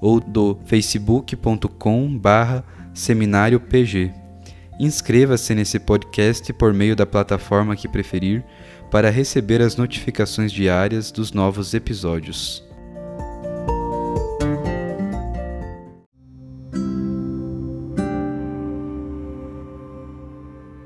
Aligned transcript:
ou 0.00 0.20
do 0.20 0.58
facebook.com 0.64 2.16
barra 2.16 2.64
seminário 2.94 3.60
PG. 3.60 4.12
Inscreva-se 4.78 5.54
nesse 5.54 5.78
podcast 5.78 6.52
por 6.54 6.72
meio 6.72 6.96
da 6.96 7.04
plataforma 7.04 7.76
que 7.76 7.86
preferir 7.86 8.44
para 8.90 9.10
receber 9.10 9.60
as 9.60 9.76
notificações 9.76 10.50
diárias 10.50 11.12
dos 11.12 11.32
novos 11.32 11.74
episódios. 11.74 12.64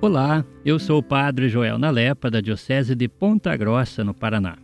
Olá, 0.05 0.45
eu 0.67 0.79
sou 0.79 0.98
o 0.98 1.03
Padre 1.03 1.48
Joel 1.48 1.79
Nalepa, 1.79 2.31
da 2.31 2.42
Diocese 2.42 2.95
de 2.95 3.09
Ponta 3.09 3.57
Grossa, 3.57 4.05
no 4.05 4.12
Paraná. 4.12 4.64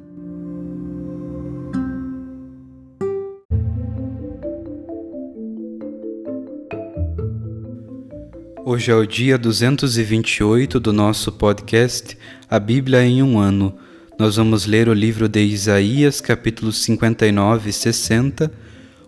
Hoje 8.73 8.89
é 8.89 8.95
o 8.95 9.05
dia 9.05 9.37
228 9.37 10.79
do 10.79 10.93
nosso 10.93 11.29
podcast 11.29 12.17
A 12.49 12.57
Bíblia 12.57 13.03
em 13.03 13.21
um 13.21 13.37
Ano. 13.37 13.75
Nós 14.17 14.37
vamos 14.37 14.65
ler 14.65 14.87
o 14.87 14.93
livro 14.93 15.27
de 15.27 15.41
Isaías, 15.41 16.21
capítulos 16.21 16.77
59 16.77 17.69
e 17.69 17.73
60, 17.73 18.49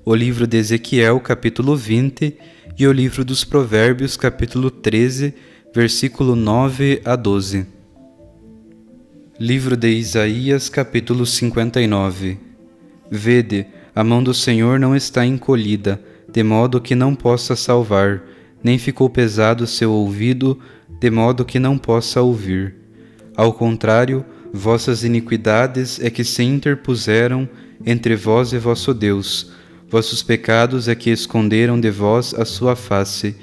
o 0.03 0.13
livro 0.13 0.45
de 0.45 0.57
Ezequiel, 0.57 1.17
capítulo 1.21 1.77
20 1.77 2.37
e 2.77 2.85
o 2.85 2.91
livro 2.91 3.23
dos 3.23 3.45
Provérbios, 3.45 4.17
capítulo 4.17 4.69
13, 4.69 5.33
versículo 5.73 6.35
9 6.35 7.01
a 7.05 7.15
12. 7.15 7.65
Livro 9.39 9.77
de 9.77 9.87
Isaías, 9.87 10.67
capítulo 10.67 11.25
59 11.25 12.37
Vede, 13.09 13.65
a 13.95 14.03
mão 14.03 14.21
do 14.21 14.33
Senhor 14.33 14.77
não 14.77 14.93
está 14.93 15.25
encolhida, 15.25 16.03
de 16.29 16.43
modo 16.43 16.81
que 16.81 16.95
não 16.95 17.15
possa 17.15 17.55
salvar 17.55 18.32
nem 18.63 18.77
ficou 18.77 19.09
pesado 19.09 19.67
seu 19.67 19.91
ouvido, 19.91 20.59
de 20.99 21.11
modo 21.11 21.43
que 21.43 21.59
não 21.59 21.77
possa 21.77 22.21
ouvir. 22.21 22.75
Ao 23.35 23.51
contrário, 23.51 24.25
vossas 24.53 25.03
iniquidades 25.03 25.99
é 25.99 26.09
que 26.09 26.23
se 26.23 26.43
interpuseram 26.43 27.49
entre 27.85 28.15
vós 28.15 28.53
e 28.53 28.57
vosso 28.57 28.93
Deus, 28.93 29.51
vossos 29.93 30.23
pecados 30.23 30.87
é 30.87 30.95
que 30.95 31.11
esconderam 31.11 31.79
de 31.79 31.91
vós 31.91 32.33
a 32.33 32.45
sua 32.45 32.75
face, 32.75 33.35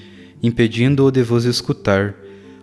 impedindo-o 0.43 1.11
de 1.11 1.23
vos 1.23 1.45
escutar, 1.45 2.15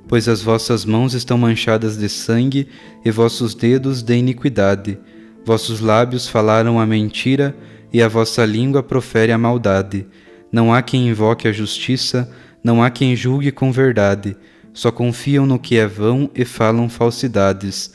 pois 0.07 0.28
as 0.28 0.41
vossas 0.41 0.84
mãos 0.84 1.13
estão 1.13 1.38
manchadas 1.38 1.97
de 1.97 2.09
sangue 2.09 2.68
e 3.06 3.12
vossos 3.12 3.53
dedos 3.53 4.01
de 4.01 4.16
iniquidade. 4.16 4.97
Vossos 5.45 5.79
lábios 5.79 6.28
falaram 6.28 6.79
a 6.79 6.85
mentira 6.85 7.56
e 7.94 8.01
a 8.01 8.09
vossa 8.09 8.45
língua 8.45 8.84
profere 8.84 9.31
a 9.31 9.38
maldade. 9.38 10.06
Não 10.51 10.74
há 10.74 10.81
quem 10.81 11.07
invoque 11.07 11.47
a 11.47 11.51
justiça, 11.53 12.29
não 12.68 12.84
há 12.84 12.90
quem 12.90 13.16
julgue 13.16 13.50
com 13.50 13.72
verdade, 13.72 14.36
só 14.74 14.92
confiam 14.92 15.46
no 15.46 15.58
que 15.58 15.78
é 15.78 15.88
vão 15.88 16.30
e 16.36 16.44
falam 16.44 16.90
falsidades. 16.90 17.94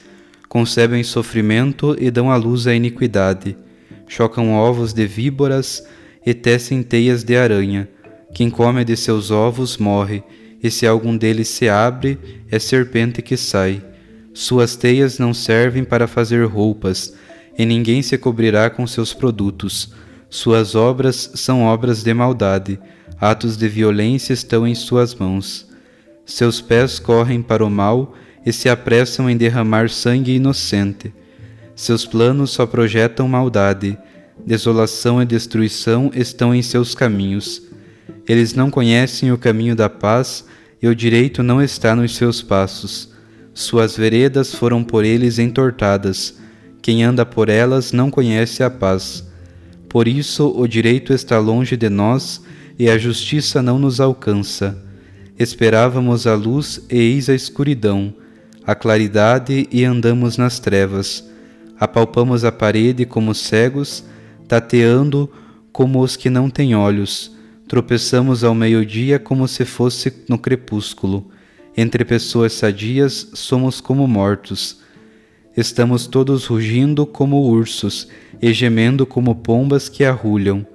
Concebem 0.48 1.04
sofrimento 1.04 1.94
e 2.00 2.10
dão 2.10 2.30
à 2.30 2.36
luz 2.36 2.66
a 2.66 2.74
iniquidade. 2.74 3.54
Chocam 4.08 4.54
ovos 4.54 4.94
de 4.94 5.06
víboras 5.06 5.86
e 6.24 6.32
tecem 6.32 6.82
teias 6.82 7.22
de 7.22 7.36
aranha. 7.36 7.86
Quem 8.34 8.48
come 8.48 8.82
de 8.82 8.96
seus 8.96 9.30
ovos 9.30 9.76
morre, 9.76 10.22
e 10.62 10.70
se 10.70 10.86
algum 10.86 11.18
deles 11.18 11.48
se 11.48 11.68
abre, 11.68 12.18
é 12.50 12.58
serpente 12.58 13.20
que 13.20 13.36
sai. 13.36 13.84
Suas 14.32 14.74
teias 14.74 15.18
não 15.18 15.34
servem 15.34 15.84
para 15.84 16.06
fazer 16.06 16.46
roupas, 16.46 17.14
e 17.58 17.66
ninguém 17.66 18.00
se 18.00 18.16
cobrirá 18.16 18.70
com 18.70 18.86
seus 18.86 19.12
produtos. 19.12 19.92
Suas 20.30 20.74
obras 20.74 21.32
são 21.34 21.62
obras 21.62 22.02
de 22.02 22.14
maldade 22.14 22.80
atos 23.22 23.56
de 23.56 23.68
violência 23.68 24.32
estão 24.32 24.66
em 24.66 24.74
suas 24.74 25.14
mãos. 25.14 25.68
Seus 26.26 26.60
pés 26.60 26.98
correm 26.98 27.40
para 27.40 27.64
o 27.64 27.70
mal 27.70 28.16
e 28.44 28.52
se 28.52 28.68
apressam 28.68 29.30
em 29.30 29.36
derramar 29.36 29.88
sangue 29.88 30.34
inocente. 30.34 31.14
Seus 31.76 32.04
planos 32.04 32.50
só 32.50 32.66
projetam 32.66 33.28
maldade, 33.28 33.96
desolação 34.44 35.22
e 35.22 35.24
destruição 35.24 36.10
estão 36.12 36.52
em 36.52 36.62
seus 36.62 36.96
caminhos. 36.96 37.62
Eles 38.26 38.54
não 38.54 38.72
conhecem 38.72 39.30
o 39.30 39.38
caminho 39.38 39.76
da 39.76 39.88
paz 39.88 40.44
e 40.82 40.88
o 40.88 40.94
direito 40.94 41.44
não 41.44 41.62
está 41.62 41.94
nos 41.94 42.16
seus 42.16 42.42
passos. 42.42 43.12
Suas 43.54 43.96
veredas 43.96 44.52
foram 44.52 44.82
por 44.82 45.04
eles 45.04 45.38
entortadas. 45.38 46.34
Quem 46.82 47.04
anda 47.04 47.24
por 47.24 47.48
elas 47.48 47.92
não 47.92 48.10
conhece 48.10 48.64
a 48.64 48.70
paz. 48.70 49.24
Por 49.88 50.08
isso 50.08 50.52
o 50.56 50.66
direito 50.66 51.12
está 51.12 51.38
longe 51.38 51.76
de 51.76 51.88
nós 51.88 52.42
e 52.78 52.88
a 52.88 52.98
justiça 52.98 53.62
não 53.62 53.78
nos 53.78 54.00
alcança. 54.00 54.82
Esperávamos 55.38 56.26
a 56.26 56.34
luz 56.34 56.80
e 56.90 56.96
eis 56.96 57.28
a 57.28 57.34
escuridão, 57.34 58.14
a 58.64 58.74
claridade 58.74 59.68
e 59.70 59.84
andamos 59.84 60.36
nas 60.36 60.58
trevas. 60.58 61.28
Apalpamos 61.78 62.44
a 62.44 62.52
parede 62.52 63.04
como 63.04 63.34
cegos, 63.34 64.04
tateando 64.46 65.30
como 65.72 66.00
os 66.00 66.16
que 66.16 66.30
não 66.30 66.48
têm 66.48 66.74
olhos. 66.74 67.32
Tropeçamos 67.66 68.44
ao 68.44 68.54
meio-dia 68.54 69.18
como 69.18 69.48
se 69.48 69.64
fosse 69.64 70.12
no 70.28 70.38
crepúsculo. 70.38 71.30
Entre 71.76 72.04
pessoas 72.04 72.52
sadias 72.52 73.30
somos 73.32 73.80
como 73.80 74.06
mortos. 74.06 74.80
Estamos 75.56 76.06
todos 76.06 76.46
rugindo 76.46 77.06
como 77.06 77.40
ursos 77.42 78.08
e 78.40 78.52
gemendo 78.52 79.06
como 79.06 79.34
pombas 79.34 79.88
que 79.88 80.04
arrulham. 80.04 80.66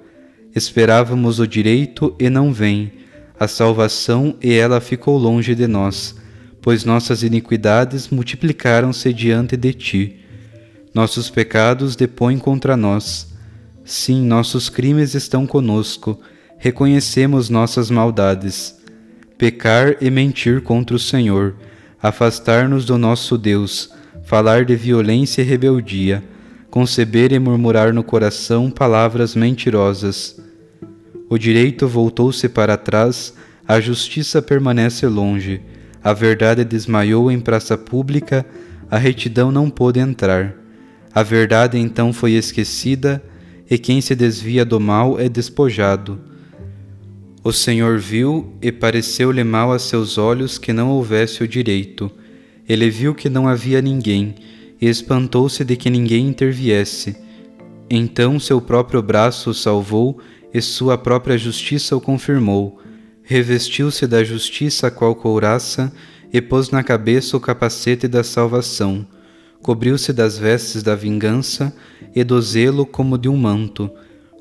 Esperávamos 0.58 1.38
o 1.38 1.46
direito 1.46 2.16
e 2.18 2.28
não 2.28 2.52
vem, 2.52 2.90
a 3.38 3.46
salvação 3.46 4.34
e 4.42 4.54
ela 4.54 4.80
ficou 4.80 5.16
longe 5.16 5.54
de 5.54 5.68
nós, 5.68 6.16
pois 6.60 6.84
nossas 6.84 7.22
iniquidades 7.22 8.08
multiplicaram-se 8.08 9.12
diante 9.12 9.56
de 9.56 9.72
ti. 9.72 10.16
Nossos 10.92 11.30
pecados 11.30 11.94
depõem 11.94 12.38
contra 12.38 12.76
nós. 12.76 13.28
Sim, 13.84 14.26
nossos 14.26 14.68
crimes 14.68 15.14
estão 15.14 15.46
conosco, 15.46 16.20
reconhecemos 16.58 17.48
nossas 17.48 17.88
maldades. 17.88 18.74
Pecar 19.38 19.94
e 20.00 20.10
mentir 20.10 20.62
contra 20.62 20.96
o 20.96 20.98
Senhor, 20.98 21.54
afastar-nos 22.02 22.84
do 22.84 22.98
nosso 22.98 23.38
Deus, 23.38 23.90
falar 24.24 24.64
de 24.64 24.74
violência 24.74 25.40
e 25.40 25.44
rebeldia, 25.44 26.24
conceber 26.68 27.32
e 27.32 27.38
murmurar 27.38 27.94
no 27.94 28.02
coração 28.02 28.72
palavras 28.72 29.36
mentirosas. 29.36 30.47
O 31.28 31.36
direito 31.36 31.86
voltou-se 31.86 32.48
para 32.48 32.76
trás, 32.76 33.34
a 33.66 33.80
justiça 33.80 34.40
permanece 34.40 35.06
longe, 35.06 35.60
a 36.02 36.14
verdade 36.14 36.64
desmaiou 36.64 37.30
em 37.30 37.38
praça 37.38 37.76
pública, 37.76 38.46
a 38.90 38.96
retidão 38.96 39.52
não 39.52 39.68
pôde 39.68 40.00
entrar. 40.00 40.54
A 41.14 41.22
verdade 41.22 41.76
então 41.76 42.12
foi 42.12 42.32
esquecida, 42.32 43.22
e 43.70 43.76
quem 43.76 44.00
se 44.00 44.14
desvia 44.14 44.64
do 44.64 44.80
mal 44.80 45.20
é 45.20 45.28
despojado. 45.28 46.18
O 47.44 47.52
Senhor 47.52 47.98
viu 47.98 48.54
e 48.62 48.72
pareceu-lhe 48.72 49.44
mal 49.44 49.70
a 49.72 49.78
seus 49.78 50.16
olhos 50.16 50.56
que 50.56 50.72
não 50.72 50.88
houvesse 50.90 51.42
o 51.42 51.48
direito. 51.48 52.10
Ele 52.66 52.88
viu 52.88 53.14
que 53.14 53.28
não 53.28 53.46
havia 53.46 53.82
ninguém, 53.82 54.34
e 54.80 54.86
espantou-se 54.86 55.62
de 55.62 55.76
que 55.76 55.90
ninguém 55.90 56.26
interviesse. 56.26 57.16
Então 57.90 58.38
seu 58.40 58.60
próprio 58.60 59.02
braço 59.02 59.50
o 59.50 59.54
salvou, 59.54 60.18
e 60.52 60.60
sua 60.60 60.96
própria 60.96 61.36
justiça 61.36 61.96
o 61.96 62.00
confirmou. 62.00 62.80
Revestiu-se 63.22 64.06
da 64.06 64.24
justiça 64.24 64.90
qual 64.90 65.14
couraça, 65.14 65.92
e 66.32 66.40
pôs 66.40 66.70
na 66.70 66.82
cabeça 66.82 67.36
o 67.36 67.40
capacete 67.40 68.06
da 68.06 68.22
salvação 68.22 69.06
cobriu-se 69.62 70.12
das 70.12 70.38
vestes 70.38 70.82
da 70.82 70.94
vingança 70.94 71.74
e 72.14 72.24
do 72.24 72.40
zelo 72.40 72.86
como 72.86 73.18
de 73.18 73.28
um 73.28 73.36
manto. 73.36 73.90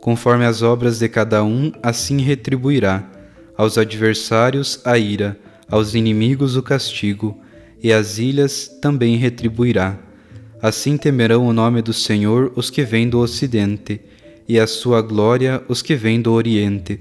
Conforme 0.01 0.45
as 0.45 0.61
obras 0.61 0.99
de 0.99 1.09
cada 1.09 1.43
um, 1.43 1.71
assim 1.81 2.21
retribuirá. 2.21 3.09
Aos 3.57 3.77
adversários 3.77 4.79
a 4.85 4.97
ira, 4.97 5.37
aos 5.69 5.95
inimigos 5.95 6.55
o 6.55 6.63
castigo, 6.63 7.37
e 7.81 7.91
às 7.91 8.17
ilhas 8.19 8.67
também 8.81 9.17
retribuirá. 9.17 9.97
Assim 10.61 10.97
temerão 10.97 11.45
o 11.45 11.53
nome 11.53 11.81
do 11.81 11.93
Senhor 11.93 12.51
os 12.55 12.69
que 12.69 12.83
vêm 12.83 13.09
do 13.09 13.19
ocidente, 13.19 14.01
e 14.47 14.59
a 14.59 14.65
sua 14.65 15.01
glória 15.01 15.61
os 15.67 15.81
que 15.81 15.95
vêm 15.95 16.21
do 16.21 16.31
oriente, 16.31 16.99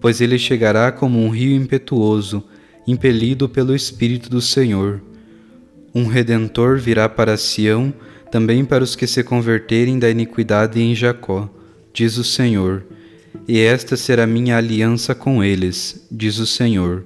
pois 0.00 0.20
ele 0.20 0.38
chegará 0.38 0.90
como 0.90 1.18
um 1.22 1.28
rio 1.28 1.54
impetuoso, 1.54 2.42
impelido 2.86 3.48
pelo 3.48 3.74
Espírito 3.74 4.28
do 4.28 4.40
Senhor. 4.40 5.00
Um 5.94 6.06
redentor 6.06 6.78
virá 6.78 7.08
para 7.08 7.36
Sião, 7.36 7.92
também 8.30 8.64
para 8.64 8.84
os 8.84 8.94
que 8.94 9.06
se 9.06 9.22
converterem 9.22 9.98
da 9.98 10.10
iniquidade 10.10 10.80
em 10.80 10.94
Jacó, 10.94 11.48
diz 11.92 12.16
o 12.18 12.24
Senhor. 12.24 12.84
E 13.46 13.58
esta 13.58 13.96
será 13.96 14.26
minha 14.26 14.56
aliança 14.56 15.14
com 15.14 15.42
eles, 15.42 16.06
diz 16.10 16.38
o 16.38 16.46
Senhor. 16.46 17.04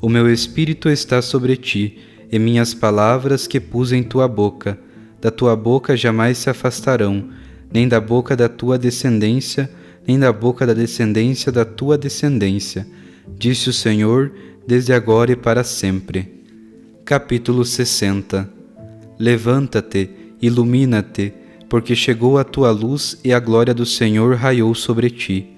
O 0.00 0.08
meu 0.08 0.30
espírito 0.32 0.88
está 0.88 1.20
sobre 1.20 1.56
ti, 1.56 1.98
e 2.30 2.38
minhas 2.38 2.74
palavras 2.74 3.46
que 3.46 3.60
pus 3.60 3.92
em 3.92 4.02
tua 4.02 4.26
boca, 4.26 4.78
da 5.20 5.30
tua 5.30 5.54
boca 5.54 5.96
jamais 5.96 6.38
se 6.38 6.50
afastarão, 6.50 7.30
nem 7.74 7.88
da 7.88 8.00
boca 8.00 8.36
da 8.36 8.48
tua 8.48 8.78
descendência, 8.78 9.68
nem 10.06 10.16
da 10.16 10.32
boca 10.32 10.64
da 10.64 10.72
descendência 10.72 11.50
da 11.50 11.64
tua 11.64 11.98
descendência, 11.98 12.86
disse 13.36 13.68
o 13.68 13.72
Senhor, 13.72 14.30
desde 14.64 14.92
agora 14.92 15.32
e 15.32 15.36
para 15.36 15.64
sempre. 15.64 16.40
Capítulo 17.04 17.64
60 17.64 18.48
Levanta-te, 19.18 20.08
ilumina-te, 20.40 21.34
porque 21.68 21.96
chegou 21.96 22.38
a 22.38 22.44
tua 22.44 22.70
luz 22.70 23.18
e 23.24 23.32
a 23.32 23.40
glória 23.40 23.74
do 23.74 23.84
Senhor 23.84 24.36
raiou 24.36 24.72
sobre 24.74 25.10
ti. 25.10 25.48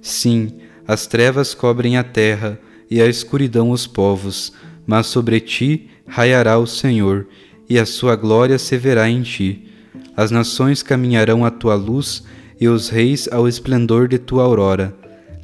Sim, 0.00 0.52
as 0.86 1.08
trevas 1.08 1.54
cobrem 1.54 1.96
a 1.96 2.04
terra 2.04 2.56
e 2.88 3.00
a 3.00 3.06
escuridão 3.06 3.70
os 3.70 3.84
povos, 3.84 4.52
mas 4.86 5.06
sobre 5.06 5.40
ti 5.40 5.90
raiará 6.06 6.56
o 6.56 6.66
Senhor, 6.66 7.26
e 7.68 7.78
a 7.78 7.86
sua 7.86 8.14
glória 8.14 8.58
se 8.58 8.76
verá 8.76 9.08
em 9.08 9.22
ti. 9.22 9.73
As 10.16 10.30
nações 10.30 10.82
caminharão 10.82 11.44
à 11.44 11.50
tua 11.50 11.74
luz 11.74 12.22
e 12.60 12.68
os 12.68 12.88
reis 12.88 13.28
ao 13.30 13.48
esplendor 13.48 14.08
de 14.08 14.18
tua 14.18 14.44
aurora. 14.44 14.94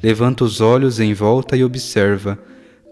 Levanta 0.01 0.43
os 0.43 0.61
olhos 0.61 0.99
em 0.99 1.13
volta 1.13 1.55
e 1.55 1.63
observa 1.63 2.39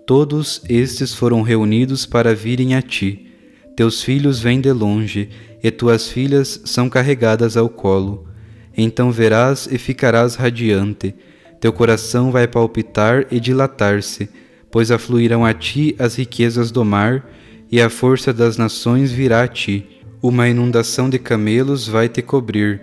Todos 0.10 0.64
estes 0.68 1.14
foram 1.14 1.44
reunidos 1.44 2.04
para 2.04 2.34
virem 2.34 2.74
a 2.74 2.82
ti. 2.82 3.28
Teus 3.76 4.02
filhos 4.02 4.40
vêm 4.40 4.60
de 4.60 4.72
longe, 4.72 5.30
e 5.64 5.70
tuas 5.70 6.08
filhas 6.10 6.60
são 6.66 6.90
carregadas 6.90 7.56
ao 7.56 7.70
colo. 7.70 8.28
Então 8.76 9.12
verás 9.12 9.70
e 9.72 9.78
ficarás 9.78 10.34
radiante. 10.34 11.14
Teu 11.60 11.72
coração 11.72 12.32
vai 12.32 12.48
palpitar 12.48 13.28
e 13.30 13.40
dilatar-se, 13.40 14.28
pois 14.72 14.90
afluirão 14.90 15.46
a 15.46 15.54
ti 15.54 15.96
as 16.00 16.16
riquezas 16.16 16.72
do 16.72 16.84
mar, 16.84 17.30
e 17.72 17.80
a 17.80 17.88
força 17.88 18.34
das 18.34 18.58
nações 18.58 19.12
virá 19.12 19.44
a 19.44 19.48
ti. 19.48 19.99
Uma 20.22 20.48
inundação 20.48 21.10
de 21.10 21.18
camelos 21.18 21.88
vai 21.88 22.10
te 22.10 22.22
cobrir, 22.22 22.82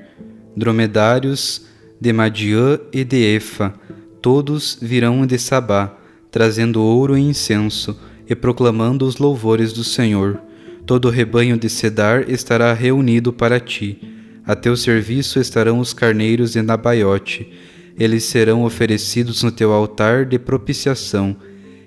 dromedários 0.57 1.67
de 2.01 2.13
Madiã 2.13 2.79
e 2.93 3.05
de 3.05 3.17
Efa, 3.17 3.75
todos 4.21 4.79
virão 4.81 5.27
de 5.27 5.39
Sabá 5.39 5.97
trazendo 6.37 6.83
ouro 6.83 7.17
e 7.17 7.23
incenso 7.23 7.99
e 8.29 8.37
proclamando 8.37 9.07
os 9.07 9.17
louvores 9.17 9.73
do 9.73 9.83
Senhor. 9.83 10.39
Todo 10.85 11.07
o 11.07 11.11
rebanho 11.11 11.57
de 11.57 11.71
Cedar 11.71 12.29
estará 12.29 12.75
reunido 12.75 13.33
para 13.33 13.59
ti. 13.59 13.99
A 14.45 14.55
teu 14.55 14.77
serviço 14.77 15.41
estarão 15.41 15.79
os 15.79 15.95
carneiros 15.95 16.53
de 16.53 16.61
Nabaiote. 16.61 17.51
Eles 17.99 18.25
serão 18.25 18.65
oferecidos 18.65 19.43
no 19.43 19.51
teu 19.51 19.73
altar 19.73 20.27
de 20.27 20.39
propiciação, 20.39 21.35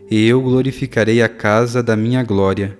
e 0.09 0.27
eu 0.27 0.41
glorificarei 0.41 1.21
a 1.21 1.29
casa 1.29 1.83
da 1.83 1.95
minha 1.95 2.23
glória. 2.23 2.75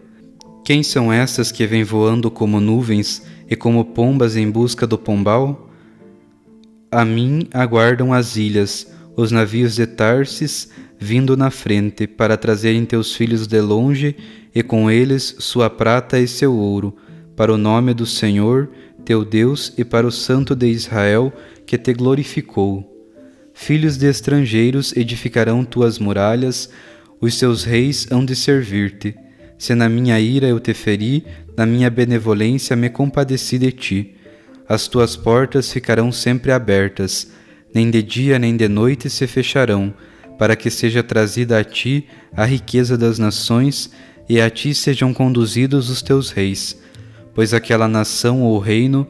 Quem 0.70 0.84
são 0.84 1.12
essas 1.12 1.52
que 1.52 1.66
vêm 1.66 1.84
voando 1.84 2.30
como 2.30 2.62
nuvens 2.62 3.24
e 3.50 3.56
como 3.56 3.84
pombas 3.84 4.36
em 4.36 4.48
busca 4.48 4.86
do 4.86 5.00
pombal? 5.00 5.68
A 6.92 7.04
mim 7.04 7.48
aguardam 7.52 8.14
as 8.14 8.38
ilhas, 8.38 8.86
os 9.16 9.32
navios 9.32 9.74
de 9.74 9.88
Tarsis 9.88 10.70
vindo 11.00 11.36
na 11.36 11.50
frente 11.50 12.06
para 12.06 12.38
trazerem 12.38 12.86
teus 12.86 13.16
filhos 13.16 13.48
de 13.48 13.60
longe 13.60 14.16
e 14.54 14.62
com 14.62 14.92
eles 14.92 15.38
sua 15.40 15.72
prata 15.72 16.20
e 16.20 16.28
seu 16.28 16.54
ouro, 16.54 16.96
para 17.36 17.52
o 17.52 17.58
nome 17.58 17.92
do 17.96 18.06
Senhor, 18.06 18.70
teu 19.04 19.26
Deus, 19.26 19.74
e 19.76 19.84
para 19.84 20.06
o 20.06 20.12
Santo 20.12 20.56
de 20.56 20.68
Israel, 20.68 21.34
que 21.66 21.80
te 21.80 21.94
glorificou. 21.94 22.88
Filhos 23.56 23.98
de 23.98 24.06
estrangeiros 24.06 24.96
edificarão 24.96 25.66
tuas 25.66 25.98
muralhas, 25.98 26.70
os 27.20 27.34
seus 27.34 27.64
reis 27.64 28.06
hão 28.12 28.24
de 28.24 28.36
servir-te. 28.36 29.16
Se 29.60 29.76
na 29.76 29.90
minha 29.90 30.18
ira 30.22 30.48
eu 30.48 30.58
te 30.58 30.74
feri, 30.74 31.26
na 31.56 31.66
minha 31.66 31.90
benevolência 31.90 32.78
me 32.78 32.90
compadeci 32.90 33.60
de 33.60 33.74
ti. 33.74 34.16
As 34.68 34.88
tuas 34.88 35.18
portas 35.18 35.72
ficarão 35.74 36.14
sempre 36.14 36.54
abertas, 36.54 37.32
nem 37.76 37.92
de 37.92 38.02
dia 38.02 38.40
nem 38.40 38.56
de 38.56 38.70
noite 38.70 39.10
se 39.10 39.28
fecharão, 39.28 39.94
para 40.38 40.56
que 40.56 40.70
seja 40.70 41.04
trazida 41.04 41.60
a 41.60 41.64
ti 41.66 42.08
a 42.34 42.46
riqueza 42.46 42.98
das 42.98 43.20
nações 43.20 43.92
e 44.30 44.40
a 44.40 44.50
ti 44.50 44.74
sejam 44.74 45.14
conduzidos 45.14 45.90
os 45.90 46.02
teus 46.02 46.32
reis, 46.32 46.80
pois 47.36 47.54
aquela 47.54 47.88
nação 47.88 48.42
ou 48.44 48.60
reino 48.60 49.06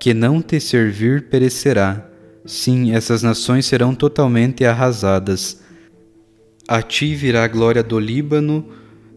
que 0.00 0.12
não 0.12 0.42
te 0.42 0.58
servir 0.58 1.28
perecerá. 1.28 2.04
Sim, 2.44 2.92
essas 2.94 3.22
nações 3.22 3.66
serão 3.66 3.94
totalmente 3.94 4.64
arrasadas. 4.64 5.60
A 6.66 6.82
ti 6.82 7.14
virá 7.14 7.44
a 7.44 7.48
glória 7.48 7.82
do 7.82 8.00
Líbano, 8.00 8.66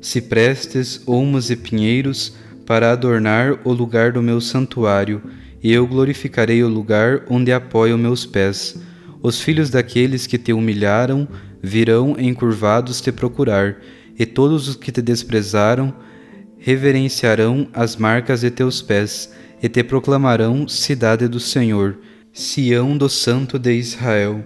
ciprestes, 0.02 1.02
olmos 1.06 1.50
e 1.50 1.56
pinheiros, 1.56 2.36
para 2.66 2.92
adornar 2.92 3.60
o 3.64 3.72
lugar 3.72 4.12
do 4.12 4.22
meu 4.22 4.42
santuário, 4.42 5.22
e 5.64 5.72
eu 5.72 5.86
glorificarei 5.86 6.64
o 6.64 6.68
lugar 6.68 7.24
onde 7.30 7.52
apoio 7.54 7.98
meus 7.98 8.26
pés 8.26 8.78
os 9.22 9.40
filhos 9.40 9.70
daqueles 9.70 10.26
que 10.26 10.38
te 10.38 10.52
humilharam 10.52 11.28
virão 11.62 12.16
encurvados 12.18 13.00
te 13.02 13.12
procurar, 13.12 13.78
e 14.18 14.26
todos 14.26 14.68
os 14.68 14.76
que 14.76 14.92
te 14.92 15.02
desprezaram 15.02 15.94
reverenciarão 16.58 17.68
as 17.74 17.96
marcas 17.96 18.42
de 18.42 18.50
teus 18.50 18.82
pés, 18.82 19.32
e 19.62 19.70
te 19.70 19.84
proclamarão 19.84 20.68
cidade 20.68 21.28
do 21.28 21.40
Senhor, 21.40 22.00
Sião 22.34 22.98
do 22.98 23.08
Santo 23.08 23.60
de 23.60 23.74
Israel. 23.74 24.44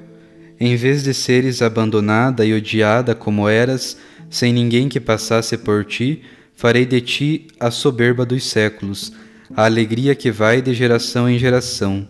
Em 0.59 0.75
vez 0.75 1.03
de 1.03 1.13
seres 1.13 1.61
abandonada 1.61 2.45
e 2.45 2.53
odiada 2.53 3.15
como 3.15 3.47
eras, 3.47 3.97
sem 4.35 4.51
ninguém 4.51 4.89
que 4.89 4.99
passasse 4.99 5.57
por 5.57 5.85
ti, 5.85 6.21
farei 6.55 6.85
de 6.85 7.01
ti 7.01 7.47
a 7.59 7.71
soberba 7.71 8.25
dos 8.25 8.43
séculos, 8.43 9.13
a 9.55 9.65
alegria 9.65 10.15
que 10.15 10.31
vai 10.31 10.61
de 10.61 10.73
geração 10.73 11.29
em 11.29 11.37
geração 11.37 12.07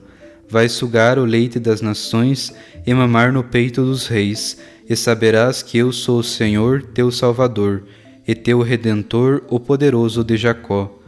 vai 0.50 0.70
sugar 0.70 1.18
o 1.18 1.26
leite 1.26 1.60
das 1.60 1.82
nações 1.82 2.54
e 2.86 2.94
mamar 2.94 3.32
no 3.32 3.44
peito 3.44 3.84
dos 3.84 4.08
reis, 4.08 4.58
e 4.88 4.96
saberás 4.96 5.64
que 5.64 5.78
eu 5.78 5.92
sou 5.92 6.20
o 6.20 6.24
Senhor, 6.24 6.84
teu 6.84 7.12
Salvador, 7.12 7.84
e 8.28 8.36
teu 8.36 8.62
Redentor, 8.62 9.44
o 9.50 9.60
poderoso 9.60 10.24
de 10.24 10.38
Jacó. 10.38 11.00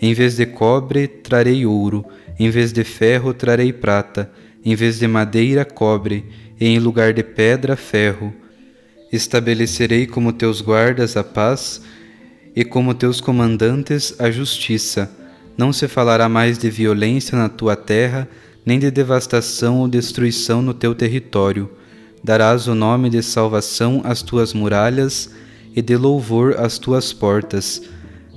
Em 0.00 0.14
vez 0.14 0.36
de 0.36 0.46
cobre, 0.46 1.06
trarei 1.06 1.64
ouro, 1.66 2.04
em 2.38 2.50
vez 2.50 2.72
de 2.72 2.84
ferro, 2.84 3.32
trarei 3.32 3.72
prata, 3.72 4.30
em 4.64 4.74
vez 4.74 4.98
de 4.98 5.06
madeira, 5.06 5.64
cobre, 5.64 6.24
e 6.60 6.66
em 6.66 6.78
lugar 6.78 7.12
de 7.12 7.22
pedra, 7.22 7.76
ferro. 7.76 8.34
Estabelecerei 9.12 10.06
como 10.06 10.32
teus 10.32 10.60
guardas 10.60 11.16
a 11.16 11.24
paz 11.24 11.82
e 12.54 12.64
como 12.64 12.94
teus 12.94 13.20
comandantes 13.20 14.14
a 14.18 14.30
justiça. 14.30 15.10
Não 15.56 15.72
se 15.72 15.88
falará 15.88 16.28
mais 16.28 16.58
de 16.58 16.70
violência 16.70 17.36
na 17.36 17.48
tua 17.48 17.76
terra, 17.76 18.28
nem 18.64 18.78
de 18.78 18.90
devastação 18.90 19.78
ou 19.80 19.88
destruição 19.88 20.62
no 20.62 20.72
teu 20.72 20.94
território. 20.94 21.70
Darás 22.22 22.68
o 22.68 22.74
nome 22.74 23.10
de 23.10 23.22
salvação 23.22 24.00
às 24.04 24.22
tuas 24.22 24.52
muralhas 24.52 25.30
e 25.74 25.80
de 25.80 25.96
louvor 25.96 26.54
às 26.58 26.78
tuas 26.78 27.12
portas. 27.12 27.82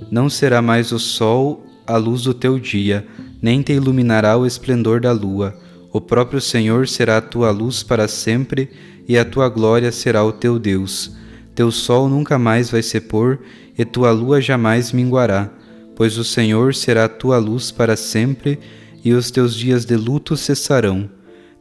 Não 0.10 0.30
será 0.30 0.62
mais 0.62 0.92
o 0.92 1.00
sol 1.00 1.66
a 1.86 1.98
luz 1.98 2.24
do 2.24 2.34
teu 2.34 2.58
dia, 2.58 3.06
nem 3.42 3.62
te 3.62 3.74
iluminará 3.74 4.38
o 4.38 4.46
esplendor 4.46 5.02
da 5.02 5.12
lua. 5.12 5.58
O 5.92 6.02
próprio 6.02 6.42
Senhor 6.42 6.88
será 6.88 7.18
a 7.18 7.22
tua 7.22 7.52
luz 7.52 7.84
para 7.84 8.08
sempre, 8.08 8.70
e 9.08 9.18
a 9.18 9.26
tua 9.26 9.50
glória 9.50 9.92
será 9.92 10.24
o 10.24 10.32
teu 10.32 10.58
Deus. 10.58 11.16
Teu 11.56 11.72
sol 11.72 12.10
nunca 12.10 12.40
mais 12.40 12.70
vai 12.70 12.82
se 12.82 13.00
pôr, 13.00 13.40
e 13.78 13.86
tua 13.86 14.12
lua 14.12 14.42
jamais 14.42 14.92
minguará, 14.92 15.52
pois 15.96 16.18
o 16.18 16.24
Senhor 16.24 16.74
será 16.74 17.06
a 17.06 17.10
tua 17.10 17.38
luz 17.38 17.72
para 17.72 17.96
sempre, 17.96 18.60
e 19.04 19.14
os 19.14 19.30
teus 19.30 19.56
dias 19.56 19.86
de 19.86 19.96
luto 19.96 20.36
cessarão. 20.38 21.10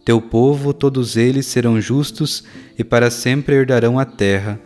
Teu 0.05 0.21
povo, 0.21 0.73
todos 0.73 1.17
eles 1.17 1.47
serão 1.47 1.81
justos, 1.81 2.45
e 2.79 2.83
para 2.83 3.11
sempre 3.11 3.57
herdarão 3.57 3.99
a 3.99 4.05
terra. 4.05 4.61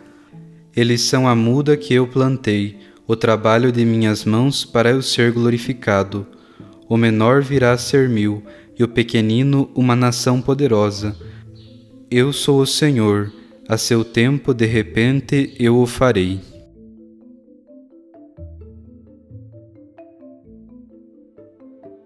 Eles 0.75 1.01
são 1.01 1.27
a 1.27 1.35
muda 1.35 1.75
que 1.75 1.93
eu 1.93 2.07
plantei, 2.07 2.77
o 3.07 3.15
trabalho 3.15 3.71
de 3.71 3.85
minhas 3.85 4.25
mãos 4.25 4.65
para 4.65 4.91
eu 4.91 5.01
ser 5.01 5.31
glorificado. 5.31 6.25
O 6.89 6.97
menor 6.97 7.41
virá 7.41 7.71
a 7.71 7.77
ser 7.77 8.09
mil, 8.09 8.43
e 8.77 8.83
o 8.83 8.87
pequenino 8.87 9.69
uma 9.75 9.95
nação 9.95 10.41
poderosa. 10.41 11.15
Eu 12.09 12.31
sou 12.31 12.61
o 12.61 12.65
Senhor, 12.65 13.33
a 13.67 13.77
seu 13.77 14.01
tempo 14.01 14.53
de 14.53 14.65
repente 14.65 15.53
eu 15.59 15.77
o 15.77 15.85
farei. 15.85 16.39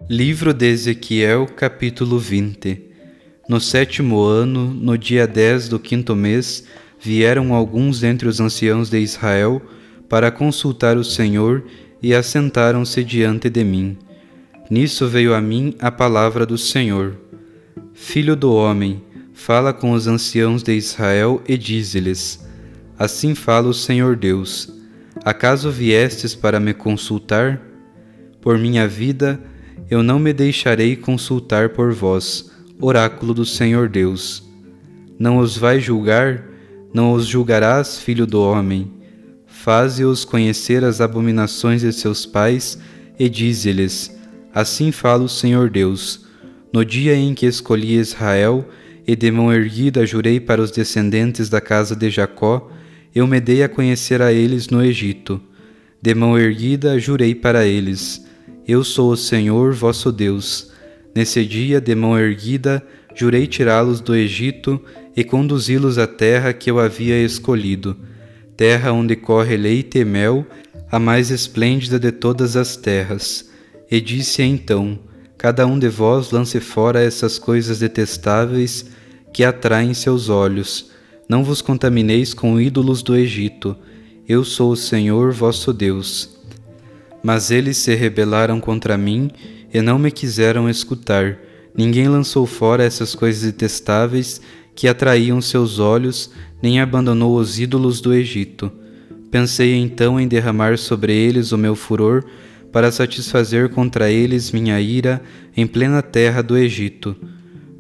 Livro 0.09 0.55
de 0.55 0.65
Ezequiel, 0.65 1.45
capítulo 1.45 2.17
20 2.17 2.81
No 3.47 3.61
sétimo 3.61 4.21
ano, 4.23 4.73
no 4.73 4.97
dia 4.97 5.27
dez 5.27 5.69
do 5.69 5.77
quinto 5.77 6.15
mês, 6.15 6.65
vieram 6.99 7.53
alguns 7.53 7.99
dentre 7.99 8.27
os 8.27 8.39
anciãos 8.39 8.89
de 8.89 8.97
Israel 8.97 9.61
para 10.09 10.31
consultar 10.31 10.97
o 10.97 11.03
Senhor 11.03 11.63
e 12.01 12.15
assentaram-se 12.15 13.03
diante 13.03 13.51
de 13.51 13.63
mim. 13.63 13.99
Nisso 14.67 15.07
veio 15.07 15.35
a 15.35 15.39
mim 15.39 15.75
a 15.77 15.91
palavra 15.91 16.43
do 16.43 16.57
Senhor. 16.57 17.15
Filho 17.93 18.35
do 18.35 18.51
homem, 18.51 19.03
fala 19.43 19.73
com 19.73 19.91
os 19.91 20.07
anciãos 20.07 20.63
de 20.63 20.73
Israel 20.73 21.41
e 21.47 21.57
dize-lhes: 21.57 22.45
Assim 22.97 23.35
fala 23.35 23.69
o 23.69 23.73
Senhor 23.73 24.15
Deus: 24.15 24.71
Acaso 25.23 25.69
viestes 25.69 26.33
para 26.35 26.59
me 26.59 26.73
consultar? 26.73 27.61
Por 28.41 28.57
minha 28.57 28.87
vida, 28.87 29.39
eu 29.89 30.01
não 30.01 30.17
me 30.17 30.33
deixarei 30.33 30.95
consultar 30.95 31.69
por 31.69 31.93
vós, 31.93 32.51
oráculo 32.79 33.33
do 33.33 33.45
Senhor 33.45 33.87
Deus. 33.87 34.43
Não 35.19 35.37
os 35.37 35.57
vai 35.57 35.79
julgar, 35.79 36.43
não 36.93 37.13
os 37.13 37.25
julgarás, 37.25 37.99
filho 37.99 38.25
do 38.25 38.41
homem 38.41 39.01
faze-os 39.61 40.25
conhecer 40.25 40.83
as 40.83 40.99
abominações 41.01 41.81
de 41.81 41.93
seus 41.93 42.25
pais 42.25 42.79
e 43.19 43.29
dize-lhes: 43.29 44.17
Assim 44.53 44.91
fala 44.91 45.23
o 45.23 45.29
Senhor 45.29 45.69
Deus: 45.69 46.25
No 46.73 46.83
dia 46.83 47.15
em 47.15 47.35
que 47.35 47.45
escolhi 47.45 47.97
Israel 47.97 48.67
e 49.07 49.15
de 49.15 49.31
mão 49.31 49.53
erguida 49.53 50.05
jurei 50.05 50.39
para 50.39 50.61
os 50.61 50.71
descendentes 50.71 51.49
da 51.49 51.59
casa 51.59 51.95
de 51.95 52.09
Jacó, 52.09 52.71
eu 53.13 53.27
me 53.27 53.39
dei 53.39 53.63
a 53.63 53.69
conhecer 53.69 54.21
a 54.21 54.31
eles 54.31 54.69
no 54.69 54.83
Egito. 54.83 55.41
De 56.01 56.15
mão 56.15 56.37
erguida 56.37 56.99
jurei 56.99 57.35
para 57.35 57.65
eles: 57.65 58.25
Eu 58.67 58.83
sou 58.83 59.11
o 59.11 59.17
Senhor 59.17 59.73
vosso 59.73 60.11
Deus. 60.11 60.71
Nesse 61.13 61.45
dia, 61.45 61.81
de 61.81 61.93
mão 61.93 62.17
erguida, 62.17 62.81
jurei 63.13 63.47
tirá-los 63.47 63.99
do 63.99 64.15
Egito 64.15 64.81
e 65.15 65.23
conduzi-los 65.23 65.97
à 65.97 66.07
terra 66.07 66.53
que 66.53 66.71
eu 66.71 66.79
havia 66.79 67.21
escolhido 67.21 67.97
terra 68.61 68.91
onde 68.91 69.15
corre 69.15 69.57
leite 69.57 69.97
e 69.97 70.05
mel, 70.05 70.45
a 70.91 70.99
mais 70.99 71.31
esplêndida 71.31 71.99
de 71.99 72.11
todas 72.11 72.55
as 72.55 72.75
terras. 72.75 73.49
E 73.89 73.99
disse 73.99 74.43
então: 74.43 74.99
Cada 75.41 75.65
um 75.65 75.79
de 75.79 75.89
vós 75.89 76.29
lance 76.29 76.59
fora 76.59 77.01
essas 77.01 77.39
coisas 77.39 77.79
detestáveis 77.79 78.85
que 79.33 79.43
atraem 79.43 79.91
seus 79.91 80.29
olhos. 80.29 80.91
Não 81.27 81.43
vos 81.43 81.63
contamineis 81.63 82.31
com 82.31 82.61
ídolos 82.61 83.01
do 83.01 83.15
Egito. 83.15 83.75
Eu 84.29 84.43
sou 84.45 84.71
o 84.71 84.75
Senhor 84.75 85.31
vosso 85.31 85.73
Deus. 85.73 86.37
Mas 87.23 87.49
eles 87.49 87.77
se 87.77 87.95
rebelaram 87.95 88.61
contra 88.61 88.95
mim 88.99 89.31
e 89.73 89.81
não 89.81 89.97
me 89.97 90.11
quiseram 90.11 90.69
escutar. 90.69 91.39
Ninguém 91.75 92.07
lançou 92.07 92.45
fora 92.45 92.83
essas 92.83 93.15
coisas 93.15 93.41
detestáveis 93.41 94.39
que 94.75 94.87
atraíam 94.87 95.41
seus 95.41 95.79
olhos, 95.79 96.29
nem 96.61 96.79
abandonou 96.79 97.35
os 97.35 97.59
ídolos 97.59 97.99
do 97.99 98.13
Egito. 98.13 98.71
Pensei 99.31 99.73
então 99.73 100.19
em 100.19 100.27
derramar 100.27 100.77
sobre 100.77 101.15
eles 101.15 101.51
o 101.51 101.57
meu 101.57 101.75
furor, 101.75 102.23
para 102.71 102.91
satisfazer 102.91 103.69
contra 103.69 104.09
eles 104.09 104.51
minha 104.51 104.79
ira 104.79 105.21
em 105.55 105.67
plena 105.67 106.01
terra 106.01 106.41
do 106.41 106.57
Egito. 106.57 107.15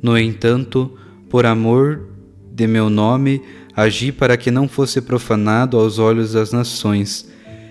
No 0.01 0.17
entanto, 0.17 0.97
por 1.29 1.45
amor 1.45 2.07
de 2.53 2.67
meu 2.67 2.89
nome, 2.89 3.41
agi 3.75 4.11
para 4.11 4.35
que 4.35 4.51
não 4.51 4.67
fosse 4.67 5.01
profanado 5.01 5.79
aos 5.79 5.97
olhos 5.97 6.33
das 6.33 6.51
nações, 6.51 7.29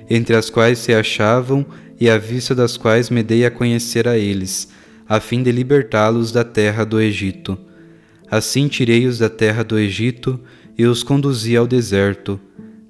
entre 0.08 0.34
as 0.34 0.48
quais 0.48 0.78
se 0.78 0.94
achavam 0.94 1.66
e 2.00 2.08
à 2.08 2.16
vista 2.16 2.54
das 2.54 2.76
quais 2.76 3.10
me 3.10 3.22
dei 3.22 3.44
a 3.44 3.50
conhecer 3.50 4.08
a 4.08 4.16
eles, 4.16 4.68
a 5.06 5.20
fim 5.20 5.42
de 5.42 5.52
libertá-los 5.52 6.32
da 6.32 6.42
terra 6.42 6.84
do 6.84 7.00
Egito. 7.00 7.58
Assim 8.30 8.68
tirei-os 8.68 9.18
da 9.18 9.28
terra 9.28 9.62
do 9.62 9.78
Egito 9.78 10.40
e 10.78 10.86
os 10.86 11.02
conduzi 11.02 11.56
ao 11.56 11.66
deserto. 11.66 12.40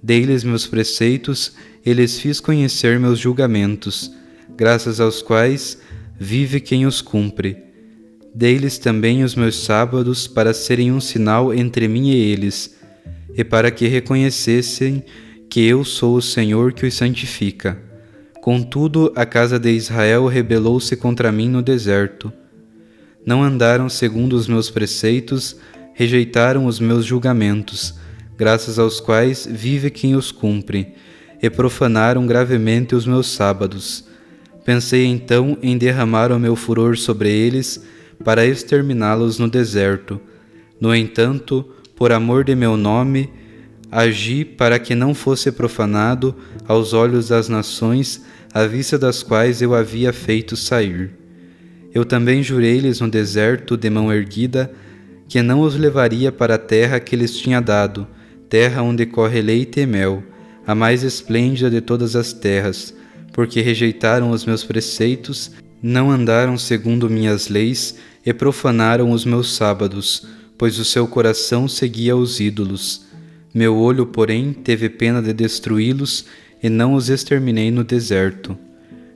Dei-lhes 0.03 0.45
meus 0.45 0.67
preceitos 0.67 1.55
e 1.85 1.93
lhes 1.93 2.21
fiz 2.21 2.39
conhecer 2.41 3.01
meus 3.01 3.19
julgamentos, 3.19 4.15
graças 4.61 5.01
aos 5.01 5.23
quais 5.23 5.79
vive 6.19 6.61
quem 6.61 6.85
os 6.85 7.01
cumpre. 7.01 7.57
Dei-lhes 8.35 8.77
também 8.77 9.25
os 9.25 9.35
meus 9.35 9.57
sábados 9.57 10.27
para 10.27 10.53
serem 10.53 10.93
um 10.93 11.01
sinal 11.01 11.55
entre 11.55 11.89
mim 11.89 12.11
e 12.11 12.15
eles, 12.15 12.77
e 13.35 13.43
para 13.43 13.71
que 13.71 13.89
reconhecessem 13.89 15.03
que 15.49 15.67
eu 15.67 15.83
sou 15.83 16.15
o 16.17 16.21
Senhor 16.21 16.75
que 16.75 16.85
os 16.85 16.93
santifica. 16.93 17.81
Contudo, 18.43 19.11
a 19.17 19.25
casa 19.25 19.59
de 19.59 19.71
Israel 19.71 20.27
rebelou-se 20.27 20.95
contra 20.95 21.33
mim 21.33 21.49
no 21.49 21.63
deserto. 21.63 22.31
Não 23.25 23.43
andaram 23.43 23.89
segundo 23.89 24.35
os 24.35 24.47
meus 24.47 24.69
preceitos, 24.69 25.57
rejeitaram 25.95 26.67
os 26.67 26.79
meus 26.79 27.07
julgamentos, 27.07 27.95
graças 28.37 28.79
aos 28.79 29.01
quais 29.01 29.49
vive 29.51 29.89
quem 29.89 30.15
os 30.15 30.31
cumpre, 30.31 30.93
e 31.43 31.49
profanaram 31.49 32.27
gravemente 32.27 32.95
os 32.95 33.07
meus 33.07 33.27
sábados. 33.27 34.10
Pensei 34.65 35.07
então 35.07 35.57
em 35.63 35.77
derramar 35.79 36.31
o 36.33 36.39
meu 36.39 36.55
furor 36.55 36.97
sobre 36.97 37.31
eles 37.31 37.85
para 38.23 38.47
exterminá-los 38.47 39.39
no 39.39 39.49
deserto. 39.49 40.21
No 40.81 40.95
entanto, 40.95 41.65
por 41.97 42.13
amor 42.13 42.45
de 42.45 42.55
meu 42.55 42.77
nome, 42.77 43.31
agi 43.91 44.45
para 44.45 44.79
que 44.79 44.95
não 44.95 45.15
fosse 45.15 45.51
profanado 45.51 46.35
aos 46.67 46.93
olhos 46.93 47.29
das 47.29 47.49
nações, 47.49 48.25
à 48.53 48.67
vista 48.67 48.99
das 48.99 49.23
quais 49.23 49.63
eu 49.63 49.75
havia 49.75 50.13
feito 50.13 50.57
sair. 50.57 51.11
Eu 51.93 52.05
também 52.05 52.43
jurei-lhes 52.43 53.01
no 53.01 53.09
deserto 53.09 53.77
de 53.77 53.91
mão 53.91 54.13
erguida 54.13 54.71
que 55.29 55.43
não 55.43 55.61
os 55.61 55.77
levaria 55.77 56.31
para 56.31 56.55
a 56.55 56.59
terra 56.59 57.01
que 57.01 57.17
lhes 57.17 57.37
tinha 57.37 57.61
dado, 57.61 58.07
terra 58.49 58.83
onde 58.83 59.07
corre 59.07 59.41
leite 59.41 59.81
e 59.81 59.87
mel, 59.87 60.23
a 60.67 60.75
mais 60.75 61.03
esplêndida 61.03 61.71
de 61.71 61.81
todas 61.81 62.17
as 62.17 62.33
terras, 62.33 62.95
porque 63.33 63.61
rejeitaram 63.61 64.31
os 64.31 64.45
meus 64.45 64.65
preceitos, 64.65 65.51
não 65.83 66.11
andaram 66.11 66.59
segundo 66.59 67.09
minhas 67.09 67.49
leis 67.49 67.97
e 68.25 68.33
profanaram 68.33 69.11
os 69.11 69.25
meus 69.25 69.55
sábados, 69.55 70.27
pois 70.59 70.79
o 70.79 70.85
seu 70.85 71.07
coração 71.07 71.67
seguia 71.67 72.17
os 72.17 72.39
ídolos. 72.39 73.07
Meu 73.53 73.77
olho, 73.77 74.07
porém, 74.07 74.53
teve 74.53 74.89
pena 74.89 75.23
de 75.23 75.33
destruí-los 75.33 76.27
e 76.63 76.69
não 76.69 76.95
os 76.95 77.09
exterminei 77.09 77.71
no 77.71 77.83
deserto. 77.83 78.57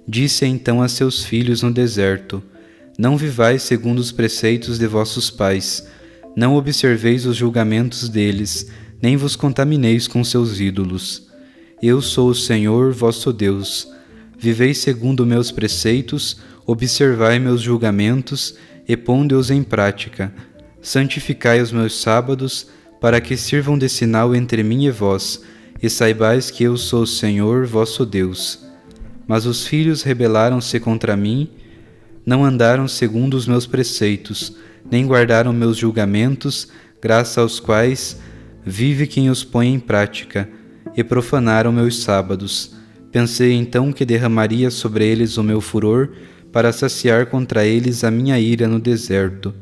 Disse 0.06 0.44
então 0.44 0.82
a 0.82 0.88
seus 0.88 1.24
filhos 1.24 1.62
no 1.62 1.70
deserto: 1.70 2.42
Não 2.98 3.16
vivais 3.16 3.62
segundo 3.62 3.98
os 3.98 4.10
preceitos 4.10 4.78
de 4.78 4.86
vossos 4.86 5.30
pais, 5.30 5.86
não 6.36 6.56
observeis 6.56 7.26
os 7.26 7.36
julgamentos 7.36 8.08
deles, 8.08 8.70
nem 9.00 9.16
vos 9.16 9.36
contamineis 9.36 10.08
com 10.08 10.24
seus 10.24 10.60
ídolos. 10.60 11.28
Eu 11.82 12.00
sou 12.00 12.30
o 12.30 12.34
Senhor 12.34 12.92
vosso 12.92 13.32
Deus. 13.32 13.93
Vivei 14.38 14.74
segundo 14.74 15.24
meus 15.24 15.50
preceitos, 15.50 16.38
observai 16.66 17.38
meus 17.38 17.60
julgamentos 17.60 18.56
e 18.86 18.96
ponde-os 18.96 19.50
em 19.50 19.62
prática. 19.62 20.32
Santificai 20.82 21.60
os 21.60 21.72
meus 21.72 22.00
sábados, 22.00 22.68
para 23.00 23.20
que 23.20 23.36
sirvam 23.36 23.76
de 23.76 23.88
sinal 23.88 24.34
entre 24.34 24.62
mim 24.62 24.84
e 24.84 24.90
vós, 24.90 25.42
e 25.82 25.90
saibais 25.90 26.50
que 26.50 26.64
eu 26.64 26.76
sou 26.76 27.02
o 27.02 27.06
Senhor 27.06 27.66
vosso 27.66 28.04
Deus. 28.06 28.64
Mas 29.26 29.46
os 29.46 29.66
filhos 29.66 30.02
rebelaram-se 30.02 30.78
contra 30.80 31.16
mim, 31.16 31.48
não 32.24 32.44
andaram 32.44 32.88
segundo 32.88 33.34
os 33.34 33.46
meus 33.46 33.66
preceitos, 33.66 34.56
nem 34.90 35.06
guardaram 35.06 35.52
meus 35.52 35.76
julgamentos, 35.76 36.68
graças 37.00 37.38
aos 37.38 37.60
quais 37.60 38.18
vive 38.64 39.06
quem 39.06 39.28
os 39.28 39.44
põe 39.44 39.72
em 39.72 39.80
prática, 39.80 40.48
e 40.96 41.04
profanaram 41.04 41.72
meus 41.72 42.02
sábados. 42.02 42.74
Pensei 43.14 43.52
então 43.52 43.92
que 43.92 44.04
derramaria 44.04 44.72
sobre 44.72 45.06
eles 45.06 45.36
o 45.36 45.44
meu 45.44 45.60
furor, 45.60 46.08
para 46.50 46.72
saciar 46.72 47.26
contra 47.26 47.64
eles 47.64 48.02
a 48.02 48.10
minha 48.10 48.40
ira 48.40 48.66
no 48.66 48.80
deserto. 48.80 49.54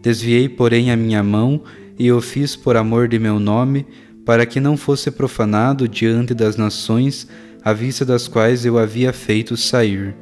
Desviei, 0.00 0.48
porém, 0.48 0.90
a 0.90 0.96
minha 0.96 1.22
mão 1.22 1.62
e 1.98 2.10
o 2.10 2.22
fiz 2.22 2.56
por 2.56 2.74
amor 2.74 3.06
de 3.06 3.18
meu 3.18 3.38
nome, 3.38 3.86
para 4.24 4.46
que 4.46 4.60
não 4.60 4.78
fosse 4.78 5.10
profanado 5.10 5.86
diante 5.86 6.32
das 6.32 6.56
nações, 6.56 7.28
à 7.62 7.74
vista 7.74 8.02
das 8.02 8.28
quais 8.28 8.64
eu 8.64 8.78
havia 8.78 9.12
feito 9.12 9.58
sair. 9.58 10.14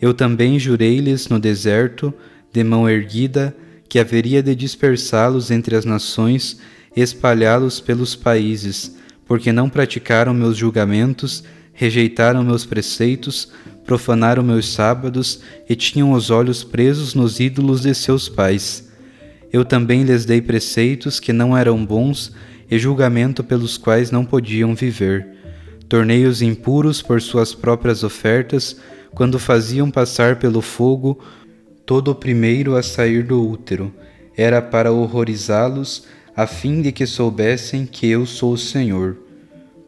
Eu 0.00 0.14
também 0.14 0.56
jurei-lhes 0.56 1.28
no 1.28 1.40
deserto, 1.40 2.14
de 2.52 2.62
mão 2.62 2.88
erguida, 2.88 3.56
que 3.88 3.98
haveria 3.98 4.40
de 4.40 4.54
dispersá-los 4.54 5.50
entre 5.50 5.74
as 5.74 5.84
nações 5.84 6.60
espalhá-los 6.94 7.80
pelos 7.80 8.14
países, 8.14 8.96
porque 9.26 9.50
não 9.50 9.68
praticaram 9.68 10.32
meus 10.32 10.56
julgamentos, 10.56 11.42
rejeitaram 11.74 12.42
meus 12.42 12.64
preceitos, 12.64 13.52
profanaram 13.84 14.42
meus 14.42 14.72
sábados 14.72 15.40
e 15.68 15.76
tinham 15.76 16.12
os 16.12 16.30
olhos 16.30 16.64
presos 16.64 17.14
nos 17.14 17.38
ídolos 17.38 17.82
de 17.82 17.94
seus 17.94 18.28
pais. 18.28 18.88
Eu 19.52 19.64
também 19.64 20.02
lhes 20.04 20.24
dei 20.24 20.40
preceitos 20.40 21.20
que 21.20 21.32
não 21.32 21.56
eram 21.56 21.84
bons 21.84 22.32
e 22.70 22.78
julgamento 22.78 23.44
pelos 23.44 23.76
quais 23.76 24.10
não 24.10 24.24
podiam 24.24 24.74
viver. 24.74 25.28
Tornei-os 25.88 26.40
impuros 26.40 27.02
por 27.02 27.20
suas 27.20 27.54
próprias 27.54 28.02
ofertas, 28.02 28.76
quando 29.14 29.38
faziam 29.38 29.90
passar 29.90 30.36
pelo 30.36 30.60
fogo 30.60 31.20
todo 31.86 32.10
o 32.10 32.14
primeiro 32.14 32.74
a 32.74 32.82
sair 32.82 33.22
do 33.22 33.48
útero. 33.48 33.92
Era 34.36 34.60
para 34.60 34.90
horrorizá-los, 34.90 36.04
a 36.34 36.46
fim 36.46 36.82
de 36.82 36.90
que 36.90 37.06
soubessem 37.06 37.86
que 37.86 38.08
eu 38.08 38.26
sou 38.26 38.54
o 38.54 38.58
Senhor. 38.58 39.16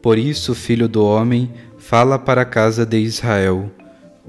Por 0.01 0.17
isso, 0.17 0.55
filho 0.55 0.87
do 0.87 1.03
homem, 1.03 1.51
fala 1.87 2.19
para 2.19 2.41
a 2.41 2.45
casa 2.45 2.85
de 2.85 2.97
Israel. 2.97 3.71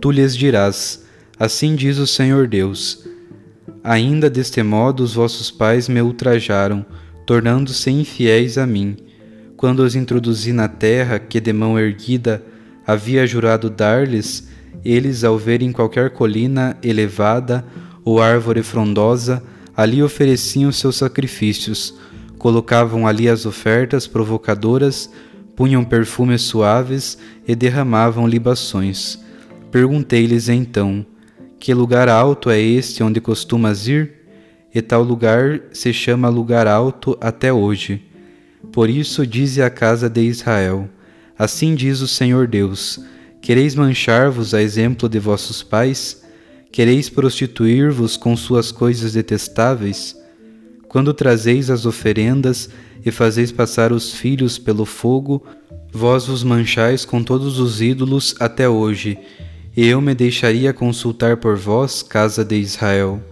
Tu 0.00 0.12
lhes 0.12 0.36
dirás: 0.36 1.04
Assim 1.36 1.74
diz 1.74 1.98
o 1.98 2.06
Senhor 2.06 2.46
Deus: 2.46 3.04
Ainda 3.82 4.30
deste 4.30 4.62
modo 4.62 5.02
os 5.02 5.14
vossos 5.14 5.50
pais 5.50 5.88
me 5.88 6.00
ultrajaram, 6.00 6.86
tornando-se 7.26 7.90
infiéis 7.90 8.56
a 8.58 8.64
mim, 8.64 8.96
quando 9.56 9.80
os 9.80 9.96
introduzi 9.96 10.52
na 10.52 10.68
terra 10.68 11.18
que 11.18 11.40
de 11.40 11.52
mão 11.52 11.76
erguida 11.76 12.44
havia 12.86 13.26
jurado 13.26 13.68
dar-lhes, 13.68 14.48
eles, 14.84 15.24
ao 15.24 15.36
verem 15.36 15.72
qualquer 15.72 16.10
colina 16.10 16.76
elevada 16.80 17.64
ou 18.04 18.22
árvore 18.22 18.62
frondosa, 18.62 19.42
ali 19.76 20.00
ofereciam 20.00 20.70
seus 20.70 20.94
sacrifícios, 20.94 21.92
colocavam 22.38 23.04
ali 23.04 23.28
as 23.28 23.44
ofertas 23.44 24.06
provocadoras, 24.06 25.10
punham 25.58 25.84
perfumes 25.84 26.42
suaves 26.42 27.18
e 27.46 27.54
derramavam 27.56 28.28
libações 28.28 29.18
Perguntei-lhes 29.70 30.48
então: 30.48 31.04
Que 31.60 31.74
lugar 31.74 32.08
alto 32.08 32.48
é 32.48 32.58
este 32.58 33.02
onde 33.02 33.20
costumas 33.20 33.86
ir? 33.86 34.12
E 34.75 34.80
tal 34.80 35.02
lugar 35.02 35.60
se 35.73 35.92
chama 35.92 36.28
lugar 36.28 36.66
alto 36.66 37.18
até 37.21 37.52
hoje. 37.52 38.02
Por 38.73 38.88
isso 38.88 39.26
dize 39.26 39.60
a 39.60 39.68
casa 39.68 40.08
de 40.08 40.23
Israel: 40.23 40.88
Assim 41.38 41.75
diz 41.75 42.00
o 42.00 42.08
Senhor 42.08 42.47
Deus: 42.47 42.99
Quereis 43.42 43.75
manchar-vos 43.75 44.54
a 44.54 44.62
exemplo 44.62 45.06
de 45.06 45.18
vossos 45.18 45.62
pais? 45.62 46.23
Quereis 46.73 47.10
prostituir-vos 47.10 48.16
com 48.16 48.34
suas 48.36 48.73
coisas 48.73 49.12
detestáveis? 49.12 50.16
Quando 50.88 51.12
trazeis 51.12 51.68
as 51.68 51.84
oferendas 51.84 52.71
e 53.08 53.12
fazeis 53.12 53.50
passar 53.50 53.92
os 53.92 54.12
filhos 54.12 54.58
pelo 54.58 54.84
fogo, 54.84 55.44
vós 55.92 56.26
vos 56.26 56.44
manchais 56.44 57.04
com 57.04 57.23
todos 57.23 57.58
os 57.58 57.80
ídolos 57.80 58.34
até 58.38 58.68
hoje, 58.68 59.18
e 59.76 59.86
eu 59.86 60.00
me 60.00 60.14
deixaria 60.14 60.73
consultar 60.73 61.36
por 61.36 61.56
vós, 61.56 62.02
casa 62.02 62.44
de 62.44 62.56
Israel. 62.56 63.23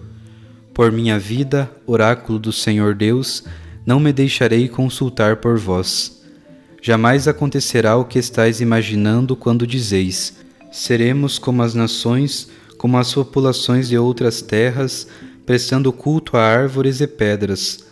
Por 0.73 0.93
minha 0.93 1.19
vida, 1.19 1.71
oráculo 1.87 2.39
do 2.39 2.53
Senhor 2.53 2.95
Deus, 2.95 3.45
não 3.85 4.01
me 4.01 4.13
deixarei 4.13 4.69
consultar 4.69 5.37
por 5.37 5.59
vós. 5.59 6.23
Jamais 6.83 7.27
acontecerá 7.27 7.97
o 7.97 8.05
que 8.05 8.19
estáis 8.19 8.61
imaginando 8.61 9.35
quando 9.35 9.67
dizeis: 9.67 10.35
seremos 10.71 11.39
como 11.39 11.63
as 11.63 11.75
nações, 11.75 12.49
como 12.77 12.99
as 12.99 13.13
populações 13.13 13.89
de 13.89 13.97
outras 13.97 14.43
terras, 14.43 15.09
prestando 15.45 15.93
culto 15.93 16.37
a 16.37 16.43
árvores 16.43 17.01
e 17.01 17.07
pedras. 17.07 17.86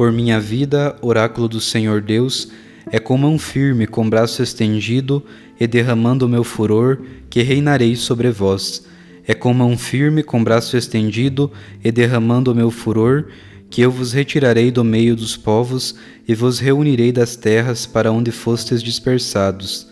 Por 0.00 0.10
minha 0.10 0.40
vida, 0.40 0.96
oráculo 1.02 1.46
do 1.46 1.60
Senhor 1.60 2.00
Deus, 2.00 2.48
é 2.90 2.98
com 2.98 3.18
mão 3.18 3.38
firme, 3.38 3.86
com 3.86 4.08
braço 4.08 4.42
estendido 4.42 5.22
e 5.60 5.66
derramando 5.66 6.24
o 6.24 6.28
meu 6.28 6.42
furor, 6.42 7.02
que 7.28 7.42
reinarei 7.42 7.94
sobre 7.94 8.30
vós. 8.30 8.86
É 9.26 9.34
com 9.34 9.52
mão 9.52 9.76
firme, 9.76 10.22
com 10.22 10.42
braço 10.42 10.74
estendido 10.74 11.52
e 11.84 11.92
derramando 11.92 12.50
o 12.50 12.54
meu 12.54 12.70
furor, 12.70 13.26
que 13.68 13.82
eu 13.82 13.90
vos 13.90 14.14
retirarei 14.14 14.70
do 14.70 14.82
meio 14.82 15.14
dos 15.14 15.36
povos 15.36 15.94
e 16.26 16.34
vos 16.34 16.58
reunirei 16.58 17.12
das 17.12 17.36
terras 17.36 17.84
para 17.84 18.10
onde 18.10 18.30
fostes 18.30 18.82
dispersados. 18.82 19.86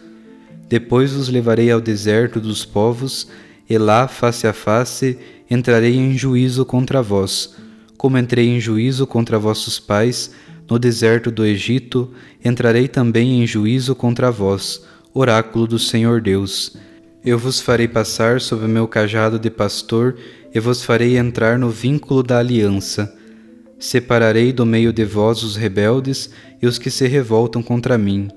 Depois 0.71 1.13
vos 1.13 1.29
levarei 1.29 1.71
ao 1.71 1.83
deserto 1.83 2.41
dos 2.41 2.65
povos, 2.65 3.29
e 3.69 3.77
lá, 3.77 4.09
face 4.09 4.47
a 4.47 4.55
face, 4.55 5.19
entrarei 5.51 5.97
em 5.97 6.17
juízo 6.17 6.65
contra 6.65 7.03
vós, 7.03 7.55
como 7.99 8.17
entrei 8.17 8.47
em 8.47 8.61
juízo 8.61 9.07
contra 9.09 9.39
vossos 9.39 9.81
pais, 9.81 10.31
no 10.71 10.79
deserto 10.79 11.33
do 11.33 11.45
Egito, 11.45 12.11
entrarei 12.45 12.87
também 12.87 13.43
em 13.43 13.47
juízo 13.47 13.95
contra 13.95 14.31
vós, 14.31 14.85
oráculo 15.13 15.67
do 15.67 15.79
Senhor 15.79 16.21
Deus. 16.21 16.77
Eu 17.25 17.39
vos 17.39 17.61
farei 17.61 17.89
passar 17.89 18.41
sob 18.41 18.65
o 18.65 18.69
meu 18.69 18.87
cajado 18.87 19.37
de 19.39 19.51
pastor 19.51 20.17
e 20.55 20.61
vos 20.61 20.85
farei 20.85 21.19
entrar 21.19 21.59
no 21.59 21.71
vínculo 21.71 22.23
da 22.23 22.39
aliança. 22.39 23.13
Separarei 23.81 24.53
do 24.53 24.65
meio 24.65 24.93
de 24.93 25.05
vós 25.05 25.43
os 25.43 25.57
rebeldes 25.57 26.31
e 26.63 26.67
os 26.67 26.79
que 26.79 26.91
se 26.91 27.09
revoltam 27.09 27.63
contra 27.63 27.99
mim. 27.99 28.29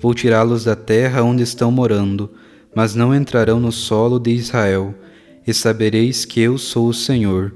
Vou 0.00 0.14
tirá-los 0.14 0.64
da 0.64 0.76
terra 0.76 1.22
onde 1.22 1.42
estão 1.42 1.72
morando, 1.72 2.30
mas 2.72 2.94
não 2.94 3.12
entrarão 3.12 3.58
no 3.58 3.72
solo 3.72 4.20
de 4.20 4.30
Israel, 4.30 4.94
e 5.44 5.52
sabereis 5.52 6.24
que 6.24 6.40
eu 6.40 6.56
sou 6.56 6.86
o 6.86 6.94
Senhor. 6.94 7.52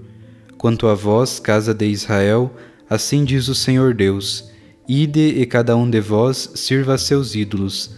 Quanto 0.63 0.87
a 0.87 0.95
vós, 0.95 1.39
casa 1.39 1.75
de 1.75 1.85
Israel, 1.85 2.51
Assim 2.93 3.25
diz 3.25 3.49
o 3.49 3.55
Senhor 3.55 3.95
Deus: 3.95 4.51
Ide 4.87 5.41
e 5.41 5.47
cada 5.47 5.75
um 5.75 5.89
de 5.89 5.99
vós 5.99 6.51
sirva 6.55 6.93
a 6.93 6.99
seus 6.99 7.35
ídolos. 7.35 7.97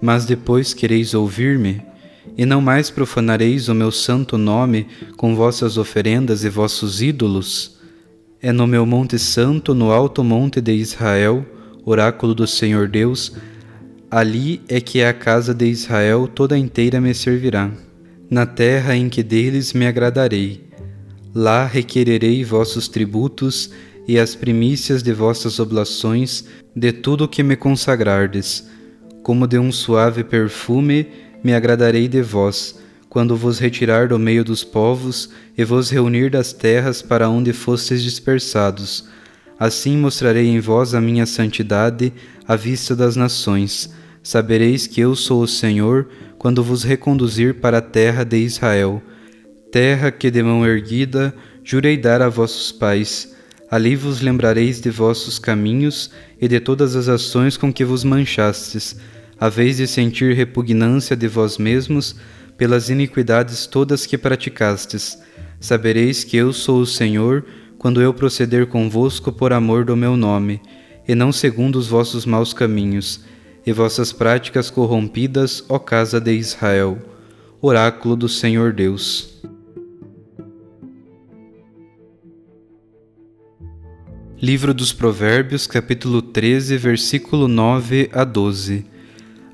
Mas 0.00 0.24
depois 0.24 0.72
quereis 0.72 1.12
ouvir-me, 1.12 1.82
e 2.34 2.46
não 2.46 2.58
mais 2.58 2.88
profanareis 2.88 3.68
o 3.68 3.74
meu 3.74 3.92
santo 3.92 4.38
nome 4.38 4.86
com 5.18 5.36
vossas 5.36 5.76
oferendas 5.76 6.44
e 6.44 6.48
vossos 6.48 7.02
ídolos? 7.02 7.78
É 8.40 8.52
no 8.52 8.66
meu 8.66 8.86
monte 8.86 9.18
santo, 9.18 9.74
no 9.74 9.92
alto 9.92 10.24
monte 10.24 10.62
de 10.62 10.72
Israel, 10.72 11.44
oráculo 11.84 12.34
do 12.34 12.46
Senhor 12.46 12.88
Deus, 12.88 13.34
ali 14.10 14.62
é 14.66 14.80
que 14.80 15.02
a 15.02 15.12
casa 15.12 15.52
de 15.52 15.66
Israel 15.66 16.26
toda 16.26 16.56
inteira 16.56 17.02
me 17.02 17.12
servirá. 17.12 17.70
Na 18.30 18.46
terra 18.46 18.96
em 18.96 19.10
que 19.10 19.22
deles 19.22 19.74
me 19.74 19.86
agradarei. 19.86 20.71
Lá 21.34 21.64
requererei 21.64 22.44
vossos 22.44 22.88
tributos 22.88 23.70
e 24.06 24.18
as 24.18 24.34
primícias 24.34 25.02
de 25.02 25.12
vossas 25.12 25.58
oblações, 25.58 26.44
de 26.74 26.92
tudo 26.92 27.24
o 27.24 27.28
que 27.28 27.42
me 27.42 27.56
consagrardes. 27.56 28.68
Como 29.22 29.46
de 29.46 29.58
um 29.58 29.72
suave 29.72 30.24
perfume, 30.24 31.06
me 31.42 31.54
agradarei 31.54 32.06
de 32.06 32.20
vós, 32.20 32.78
quando 33.08 33.36
vos 33.36 33.58
retirar 33.58 34.08
do 34.08 34.18
meio 34.18 34.44
dos 34.44 34.62
povos 34.64 35.30
e 35.56 35.64
vos 35.64 35.90
reunir 35.90 36.30
das 36.30 36.52
terras 36.52 37.00
para 37.00 37.28
onde 37.28 37.52
fostes 37.52 38.02
dispersados. 38.02 39.08
Assim 39.58 39.96
mostrarei 39.96 40.48
em 40.48 40.60
vós 40.60 40.94
a 40.94 41.00
minha 41.00 41.24
santidade 41.24 42.12
à 42.46 42.56
vista 42.56 42.96
das 42.96 43.16
nações. 43.16 43.90
Sabereis 44.22 44.86
que 44.86 45.00
eu 45.00 45.14
sou 45.14 45.42
o 45.42 45.48
Senhor 45.48 46.08
quando 46.36 46.62
vos 46.62 46.82
reconduzir 46.82 47.54
para 47.54 47.78
a 47.78 47.82
terra 47.82 48.24
de 48.24 48.38
Israel, 48.38 49.00
terra 49.72 50.12
que 50.12 50.30
de 50.30 50.40
mão 50.40 50.64
erguida 50.64 51.34
jurei 51.64 51.96
dar 51.96 52.22
a 52.22 52.28
vossos 52.28 52.70
pais 52.70 53.32
Ali 53.72 53.96
vos 53.96 54.20
lembrareis 54.20 54.82
de 54.82 54.90
vossos 54.90 55.38
caminhos 55.38 56.10
e 56.38 56.46
de 56.46 56.60
todas 56.60 56.94
as 56.94 57.08
ações 57.08 57.56
com 57.56 57.72
que 57.72 57.86
vos 57.86 58.04
manchastes, 58.04 58.96
a 59.40 59.48
vez 59.48 59.78
de 59.78 59.86
sentir 59.86 60.36
repugnância 60.36 61.16
de 61.16 61.26
vós 61.26 61.56
mesmos 61.56 62.14
pelas 62.58 62.90
iniquidades 62.90 63.66
todas 63.66 64.04
que 64.04 64.18
praticastes. 64.18 65.18
Sabereis 65.58 66.22
que 66.22 66.36
eu 66.36 66.52
sou 66.52 66.82
o 66.82 66.86
Senhor, 66.86 67.46
quando 67.78 68.02
eu 68.02 68.12
proceder 68.12 68.66
convosco 68.66 69.32
por 69.32 69.54
amor 69.54 69.86
do 69.86 69.96
meu 69.96 70.18
nome, 70.18 70.60
e 71.08 71.14
não 71.14 71.32
segundo 71.32 71.76
os 71.76 71.88
vossos 71.88 72.26
maus 72.26 72.52
caminhos, 72.52 73.20
e 73.64 73.72
vossas 73.72 74.12
práticas 74.12 74.68
corrompidas, 74.68 75.64
ó 75.66 75.78
casa 75.78 76.20
de 76.20 76.34
Israel. 76.34 76.98
Oráculo 77.58 78.16
do 78.16 78.28
Senhor 78.28 78.70
Deus. 78.74 79.31
Livro 84.42 84.74
dos 84.74 84.92
Provérbios, 84.92 85.68
capítulo 85.68 86.20
13, 86.20 86.76
versículo 86.76 87.46
9 87.46 88.10
a 88.12 88.24
12. 88.24 88.84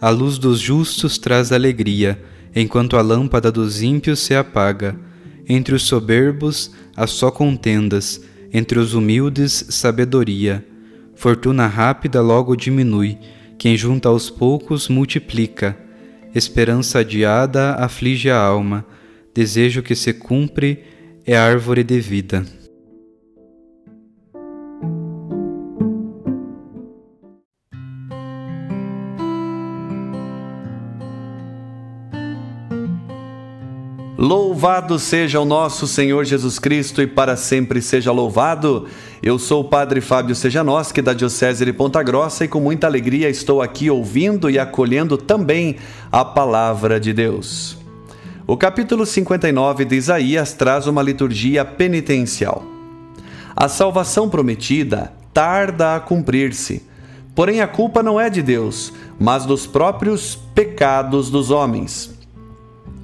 A 0.01 0.09
luz 0.09 0.39
dos 0.39 0.59
justos 0.59 1.19
traz 1.19 1.53
alegria, 1.53 2.19
enquanto 2.57 2.97
a 2.97 3.03
lâmpada 3.03 3.53
dos 3.53 3.83
ímpios 3.83 4.19
se 4.19 4.35
apaga. 4.35 4.99
Entre 5.47 5.75
os 5.75 5.83
soberbos 5.83 6.73
há 6.97 7.07
só 7.07 7.31
contendas, 7.31 8.25
entre 8.51 8.79
os 8.79 8.95
humildes 8.95 9.67
sabedoria. 9.69 10.67
Fortuna 11.15 11.67
rápida 11.67 12.23
logo 12.23 12.57
diminui, 12.57 13.19
quem 13.59 13.77
junta 13.77 14.09
aos 14.09 14.31
poucos 14.31 14.89
multiplica. 14.89 15.77
Esperança 16.35 17.01
adiada 17.01 17.75
aflige 17.75 18.31
a 18.31 18.41
alma, 18.41 18.87
desejo 19.35 19.83
que 19.83 19.95
se 19.95 20.15
cumpre 20.15 20.83
é 21.27 21.37
árvore 21.37 21.85
de 21.85 22.01
vida. 22.01 22.58
Louvado 34.21 34.99
seja 34.99 35.39
o 35.39 35.45
nosso 35.45 35.87
Senhor 35.87 36.25
Jesus 36.25 36.59
Cristo 36.59 37.01
e 37.01 37.07
para 37.07 37.37
sempre 37.37 37.81
seja 37.81 38.11
louvado. 38.11 38.89
Eu 39.23 39.39
sou 39.39 39.61
o 39.61 39.65
Padre 39.65 40.01
Fábio 40.01 40.35
Sejanoschi 40.35 41.01
da 41.01 41.15
Diocese 41.15 41.65
de 41.65 41.73
Ponta 41.73 42.03
Grossa 42.03 42.45
e 42.45 42.49
com 42.49 42.59
muita 42.59 42.89
alegria 42.89 43.31
estou 43.31 43.63
aqui 43.63 43.89
ouvindo 43.89 44.51
e 44.51 44.59
acolhendo 44.59 45.17
também 45.17 45.77
a 46.11 46.25
palavra 46.25 46.99
de 46.99 47.13
Deus. 47.13 47.79
O 48.45 48.57
capítulo 48.57 49.07
59 49.07 49.85
de 49.85 49.95
Isaías 49.95 50.53
traz 50.53 50.89
uma 50.89 51.01
liturgia 51.01 51.65
penitencial. 51.65 52.65
A 53.55 53.69
salvação 53.69 54.29
prometida 54.29 55.13
tarda 55.33 55.95
a 55.95 56.01
cumprir-se. 56.01 56.83
Porém, 57.37 57.61
a 57.61 57.69
culpa 57.69 58.03
não 58.03 58.21
é 58.21 58.29
de 58.29 58.43
Deus, 58.43 58.93
mas 59.17 59.47
dos 59.47 59.65
próprios 59.65 60.35
pecados 60.57 61.31
dos 61.31 61.53
homens. 61.53 62.18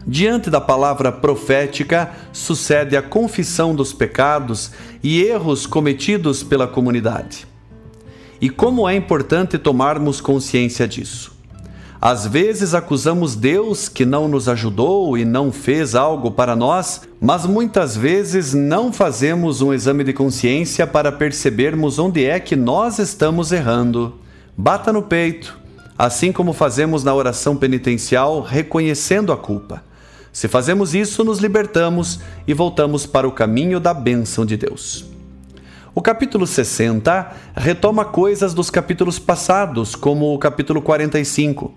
Diante 0.07 0.51
da 0.51 0.61
palavra 0.61 1.11
profética, 1.11 2.11
sucede 2.33 2.97
a 2.97 3.03
confissão 3.03 3.75
dos 3.75 3.93
pecados 3.93 4.71
e 5.03 5.23
erros 5.23 5.67
cometidos 5.67 6.43
pela 6.43 6.67
comunidade. 6.67 7.47
E 8.40 8.51
como 8.51 8.87
é 8.87 8.95
importante 8.95 9.57
tomarmos 9.57 10.21
consciência 10.21 10.87
disso. 10.87 11.33
Às 11.99 12.27
vezes 12.27 12.75
acusamos 12.75 13.35
Deus 13.35 13.88
que 13.88 14.05
não 14.05 14.29
nos 14.29 14.47
ajudou 14.47 15.17
e 15.17 15.25
não 15.25 15.51
fez 15.51 15.95
algo 15.95 16.31
para 16.31 16.55
nós, 16.55 17.01
mas 17.19 17.47
muitas 17.47 17.97
vezes 17.97 18.53
não 18.53 18.93
fazemos 18.93 19.62
um 19.62 19.73
exame 19.73 20.05
de 20.05 20.12
consciência 20.12 20.87
para 20.87 21.11
percebermos 21.11 21.99
onde 21.99 22.23
é 22.27 22.38
que 22.38 22.55
nós 22.55 22.99
estamos 22.99 23.53
errando. 23.53 24.19
Bata 24.55 24.93
no 24.93 25.01
peito, 25.01 25.59
assim 25.97 26.31
como 26.31 26.53
fazemos 26.53 27.03
na 27.03 27.14
oração 27.14 27.57
penitencial, 27.57 28.43
reconhecendo 28.43 29.33
a 29.33 29.37
culpa. 29.38 29.83
Se 30.35 30.49
fazemos 30.49 30.97
isso, 30.97 31.23
nos 31.23 31.38
libertamos 31.38 32.18
e 32.44 32.53
voltamos 32.53 33.07
para 33.07 33.27
o 33.27 33.31
caminho 33.31 33.79
da 33.79 33.94
bênção 33.94 34.44
de 34.44 34.57
Deus. 34.57 35.05
O 35.94 36.03
capítulo 36.03 36.44
60 36.44 37.33
retoma 37.55 38.05
coisas 38.05 38.53
dos 38.53 38.68
capítulos 38.68 39.16
passados, 39.16 39.94
como 39.94 40.35
o 40.35 40.38
capítulo 40.40 40.83
45. 40.83 41.73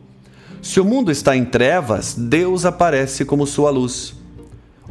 Se 0.60 0.80
o 0.80 0.84
mundo 0.84 1.12
está 1.12 1.38
em 1.38 1.46
trevas, 1.46 2.16
Deus 2.18 2.66
aparece 2.66 3.24
como 3.24 3.46
sua 3.46 3.70
luz. 3.70 4.16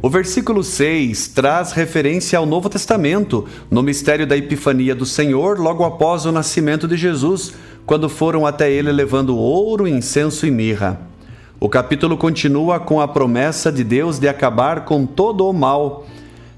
O 0.01 0.09
versículo 0.09 0.63
6 0.63 1.27
traz 1.27 1.73
referência 1.73 2.39
ao 2.39 2.45
Novo 2.45 2.69
Testamento, 2.69 3.45
no 3.69 3.83
mistério 3.83 4.25
da 4.25 4.37
Epifania 4.37 4.95
do 4.95 5.05
Senhor, 5.05 5.59
logo 5.59 5.83
após 5.83 6.25
o 6.25 6.31
nascimento 6.31 6.87
de 6.87 6.95
Jesus, 6.95 7.51
quando 7.85 8.07
foram 8.07 8.45
até 8.45 8.71
ele 8.71 8.93
levando 8.93 9.35
ouro, 9.35 9.85
incenso 9.85 10.47
e 10.47 10.51
mirra. 10.51 11.16
O 11.59 11.67
capítulo 11.67 12.15
continua 12.15 12.79
com 12.79 13.01
a 13.01 13.07
promessa 13.07 13.71
de 13.71 13.83
Deus 13.83 14.19
de 14.19 14.27
acabar 14.27 14.85
com 14.85 15.07
todo 15.07 15.49
o 15.49 15.51
mal. 15.51 16.05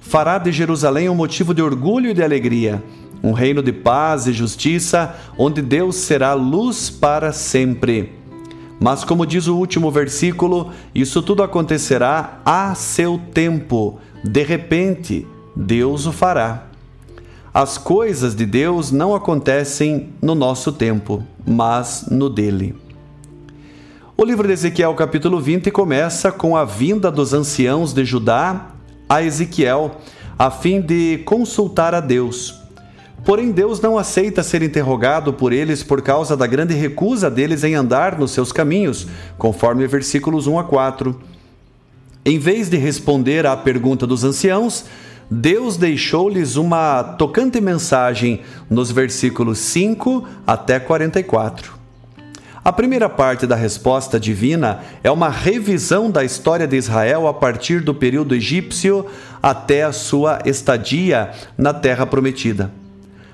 Fará 0.01 0.37
de 0.37 0.51
Jerusalém 0.51 1.07
um 1.07 1.15
motivo 1.15 1.53
de 1.53 1.61
orgulho 1.61 2.09
e 2.09 2.13
de 2.13 2.21
alegria, 2.21 2.83
um 3.23 3.31
reino 3.31 3.63
de 3.63 3.71
paz 3.71 4.27
e 4.27 4.33
justiça, 4.33 5.15
onde 5.37 5.61
Deus 5.61 5.95
será 5.95 6.33
luz 6.33 6.89
para 6.89 7.31
sempre. 7.31 8.11
Mas, 8.77 9.05
como 9.05 9.25
diz 9.25 9.47
o 9.47 9.55
último 9.55 9.89
versículo, 9.89 10.71
isso 10.93 11.21
tudo 11.21 11.43
acontecerá 11.43 12.41
a 12.45 12.75
seu 12.75 13.17
tempo. 13.33 13.99
De 14.21 14.43
repente, 14.43 15.25
Deus 15.55 16.07
o 16.07 16.11
fará. 16.11 16.65
As 17.53 17.77
coisas 17.77 18.35
de 18.35 18.45
Deus 18.45 18.91
não 18.91 19.15
acontecem 19.15 20.09
no 20.21 20.35
nosso 20.35 20.73
tempo, 20.73 21.23
mas 21.47 22.05
no 22.11 22.29
dele. 22.29 22.88
O 24.19 24.25
livro 24.25 24.45
de 24.45 24.51
Ezequiel, 24.51 24.93
capítulo 24.95 25.39
20, 25.39 25.71
começa 25.71 26.29
com 26.29 26.57
a 26.57 26.65
vinda 26.65 27.09
dos 27.09 27.33
anciãos 27.33 27.93
de 27.93 28.03
Judá 28.03 28.71
a 29.07 29.23
Ezequiel, 29.23 29.95
a 30.37 30.51
fim 30.51 30.81
de 30.81 31.19
consultar 31.19 31.95
a 31.95 32.01
Deus. 32.01 32.53
Porém, 33.23 33.49
Deus 33.49 33.79
não 33.79 33.97
aceita 33.97 34.43
ser 34.43 34.61
interrogado 34.61 35.31
por 35.31 35.53
eles 35.53 35.83
por 35.83 36.01
causa 36.01 36.35
da 36.35 36.45
grande 36.45 36.73
recusa 36.73 37.31
deles 37.31 37.63
em 37.63 37.75
andar 37.75 38.19
nos 38.19 38.31
seus 38.31 38.51
caminhos, 38.51 39.07
conforme 39.37 39.87
versículos 39.87 40.47
1 40.47 40.59
a 40.59 40.63
4. 40.65 41.17
Em 42.25 42.37
vez 42.37 42.69
de 42.69 42.75
responder 42.75 43.45
à 43.45 43.55
pergunta 43.55 44.05
dos 44.05 44.25
anciãos, 44.25 44.83
Deus 45.31 45.77
deixou-lhes 45.77 46.57
uma 46.57 47.03
tocante 47.03 47.61
mensagem 47.61 48.41
nos 48.69 48.91
versículos 48.91 49.59
5 49.59 50.27
até 50.45 50.77
44. 50.77 51.78
A 52.63 52.73
primeira 52.73 53.07
parte 53.07 53.47
da 53.47 53.55
resposta 53.55 54.19
divina 54.19 54.81
é 55.01 55.09
uma 55.09 55.29
revisão 55.29 56.11
da 56.11 56.25
história 56.25 56.67
de 56.67 56.75
Israel 56.75 57.25
a 57.25 57.33
partir 57.33 57.79
do 57.79 57.93
período 57.93 58.35
egípcio 58.35 59.05
até 59.41 59.83
a 59.83 59.93
sua 59.93 60.39
estadia 60.45 61.31
na 61.57 61.73
Terra 61.73 62.05
Prometida. 62.05 62.69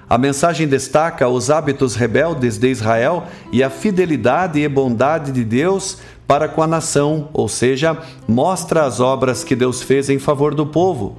A 0.08 0.20
mensagem 0.20 0.68
destaca 0.68 1.28
os 1.28 1.50
hábitos 1.50 1.96
rebeldes 1.96 2.60
de 2.60 2.68
Israel 2.68 3.26
e 3.52 3.64
a 3.64 3.72
fidelidade 3.72 4.60
e 4.60 4.70
bondade 4.70 5.32
de 5.32 5.44
Deus 5.44 5.98
para 6.28 6.48
com 6.48 6.62
a 6.62 6.68
nação, 6.68 7.30
ou 7.34 7.48
seja, 7.48 7.98
mostra 8.28 8.86
as 8.86 9.00
obras 9.00 9.44
que 9.44 9.56
Deus 9.56 9.82
fez 9.82 10.08
em 10.08 10.20
favor 10.20 10.54
do 10.54 10.68
povo, 10.68 11.18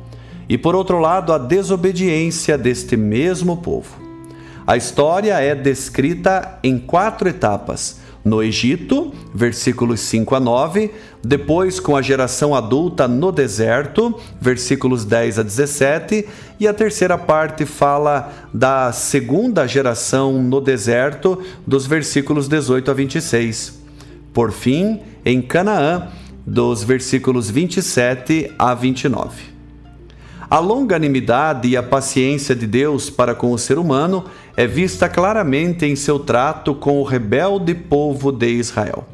e 0.49 0.57
por 0.57 0.77
outro 0.77 1.01
lado, 1.01 1.33
a 1.33 1.38
desobediência 1.38 2.57
deste 2.57 2.97
mesmo 2.97 3.57
povo. 3.57 4.06
A 4.66 4.76
história 4.76 5.38
é 5.38 5.55
descrita 5.55 6.59
em 6.61 6.76
quatro 6.76 7.29
etapas. 7.29 8.00
No 8.24 8.42
Egito, 8.42 9.14
versículos 9.33 10.00
5 10.00 10.35
a 10.35 10.40
9, 10.40 10.90
depois 11.22 11.79
com 11.79 11.96
a 11.96 12.02
geração 12.02 12.52
adulta 12.52 13.07
no 13.07 13.31
deserto, 13.31 14.20
versículos 14.40 15.05
10 15.05 15.38
a 15.38 15.42
17, 15.44 16.26
e 16.59 16.66
a 16.66 16.74
terceira 16.74 17.16
parte 17.16 17.64
fala 17.64 18.33
da 18.52 18.90
segunda 18.90 19.64
geração 19.68 20.42
no 20.42 20.61
deserto, 20.61 21.40
dos 21.64 21.87
versículos 21.87 22.48
18 22.48 22.90
a 22.90 22.94
26. 22.94 23.79
Por 24.33 24.50
fim, 24.50 25.00
em 25.24 25.40
Canaã, 25.40 26.09
dos 26.44 26.83
versículos 26.83 27.48
27 27.48 28.52
a 28.59 28.74
29. 28.74 29.56
A 30.48 30.61
longanimidade 30.61 31.66
e 31.68 31.76
a 31.76 31.82
paciência 31.82 32.54
de 32.54 32.68
Deus 32.68 33.11
para 33.11 33.35
com 33.35 33.50
o 33.50 33.59
ser 33.59 33.78
humano 33.78 34.24
é 34.56 34.64
vista 34.64 35.09
claramente 35.09 35.85
em 35.85 35.96
seu 35.96 36.20
trato 36.20 36.72
com 36.72 37.00
o 37.00 37.04
rebelde 37.04 37.74
povo 37.74 38.30
de 38.30 38.48
Israel. 38.48 39.04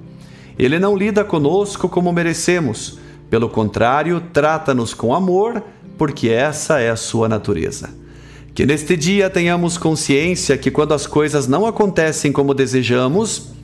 Ele 0.58 0.78
não 0.78 0.94
lida 0.94 1.24
conosco 1.24 1.88
como 1.88 2.12
merecemos, 2.12 2.98
pelo 3.30 3.48
contrário, 3.48 4.22
trata-nos 4.30 4.92
com 4.92 5.14
amor, 5.14 5.62
porque 5.96 6.28
essa 6.28 6.80
é 6.80 6.90
a 6.90 6.96
sua 6.96 7.30
natureza. 7.30 7.88
Que 8.54 8.66
neste 8.66 8.94
dia 8.94 9.30
tenhamos 9.30 9.78
consciência 9.78 10.58
que 10.58 10.70
quando 10.70 10.92
as 10.92 11.06
coisas 11.06 11.48
não 11.48 11.66
acontecem 11.66 12.30
como 12.30 12.52
desejamos, 12.52 13.54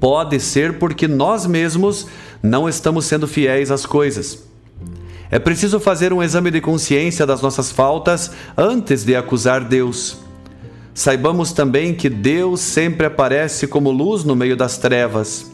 pode 0.00 0.40
ser 0.40 0.78
porque 0.78 1.06
nós 1.06 1.44
mesmos 1.44 2.06
não 2.42 2.66
estamos 2.66 3.04
sendo 3.04 3.28
fiéis 3.28 3.70
às 3.70 3.84
coisas. 3.84 4.50
É 5.32 5.38
preciso 5.38 5.80
fazer 5.80 6.12
um 6.12 6.22
exame 6.22 6.50
de 6.50 6.60
consciência 6.60 7.24
das 7.24 7.40
nossas 7.40 7.72
faltas 7.72 8.32
antes 8.54 9.02
de 9.02 9.16
acusar 9.16 9.64
Deus. 9.64 10.18
Saibamos 10.92 11.52
também 11.52 11.94
que 11.94 12.10
Deus 12.10 12.60
sempre 12.60 13.06
aparece 13.06 13.66
como 13.66 13.90
luz 13.90 14.24
no 14.24 14.36
meio 14.36 14.54
das 14.54 14.76
trevas. 14.76 15.50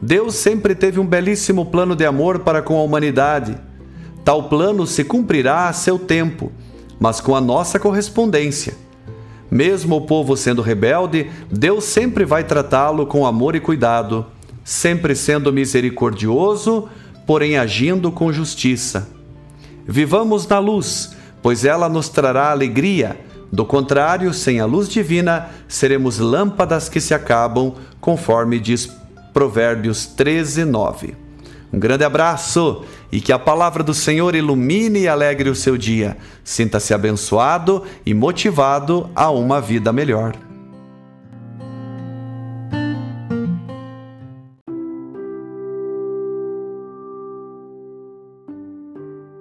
Deus 0.00 0.36
sempre 0.36 0.76
teve 0.76 1.00
um 1.00 1.04
belíssimo 1.04 1.66
plano 1.66 1.96
de 1.96 2.06
amor 2.06 2.38
para 2.38 2.62
com 2.62 2.78
a 2.78 2.84
humanidade. 2.84 3.58
Tal 4.24 4.44
plano 4.44 4.86
se 4.86 5.02
cumprirá 5.02 5.68
a 5.68 5.72
seu 5.72 5.98
tempo, 5.98 6.52
mas 7.00 7.20
com 7.20 7.34
a 7.34 7.40
nossa 7.40 7.80
correspondência. 7.80 8.74
Mesmo 9.50 9.96
o 9.96 10.06
povo 10.06 10.36
sendo 10.36 10.62
rebelde, 10.62 11.28
Deus 11.50 11.82
sempre 11.82 12.24
vai 12.24 12.44
tratá-lo 12.44 13.04
com 13.06 13.26
amor 13.26 13.56
e 13.56 13.60
cuidado, 13.60 14.24
sempre 14.62 15.16
sendo 15.16 15.52
misericordioso, 15.52 16.88
porém 17.26 17.56
agindo 17.56 18.10
com 18.10 18.32
justiça. 18.32 19.08
Vivamos 19.86 20.46
na 20.46 20.58
luz, 20.58 21.16
pois 21.42 21.64
ela 21.64 21.88
nos 21.88 22.08
trará 22.08 22.50
alegria. 22.50 23.18
Do 23.52 23.64
contrário, 23.64 24.32
sem 24.32 24.60
a 24.60 24.66
luz 24.66 24.88
divina, 24.88 25.48
seremos 25.66 26.18
lâmpadas 26.18 26.88
que 26.88 27.00
se 27.00 27.12
acabam, 27.12 27.74
conforme 28.00 28.60
diz 28.60 28.90
Provérbios 29.32 30.06
13, 30.06 30.64
9. 30.64 31.14
Um 31.72 31.78
grande 31.78 32.04
abraço 32.04 32.84
e 33.12 33.20
que 33.20 33.32
a 33.32 33.38
palavra 33.38 33.82
do 33.82 33.94
Senhor 33.94 34.34
ilumine 34.34 35.00
e 35.00 35.08
alegre 35.08 35.48
o 35.48 35.54
seu 35.54 35.76
dia. 35.76 36.16
Sinta-se 36.42 36.92
abençoado 36.92 37.84
e 38.04 38.12
motivado 38.12 39.08
a 39.14 39.30
uma 39.30 39.60
vida 39.60 39.92
melhor. 39.92 40.49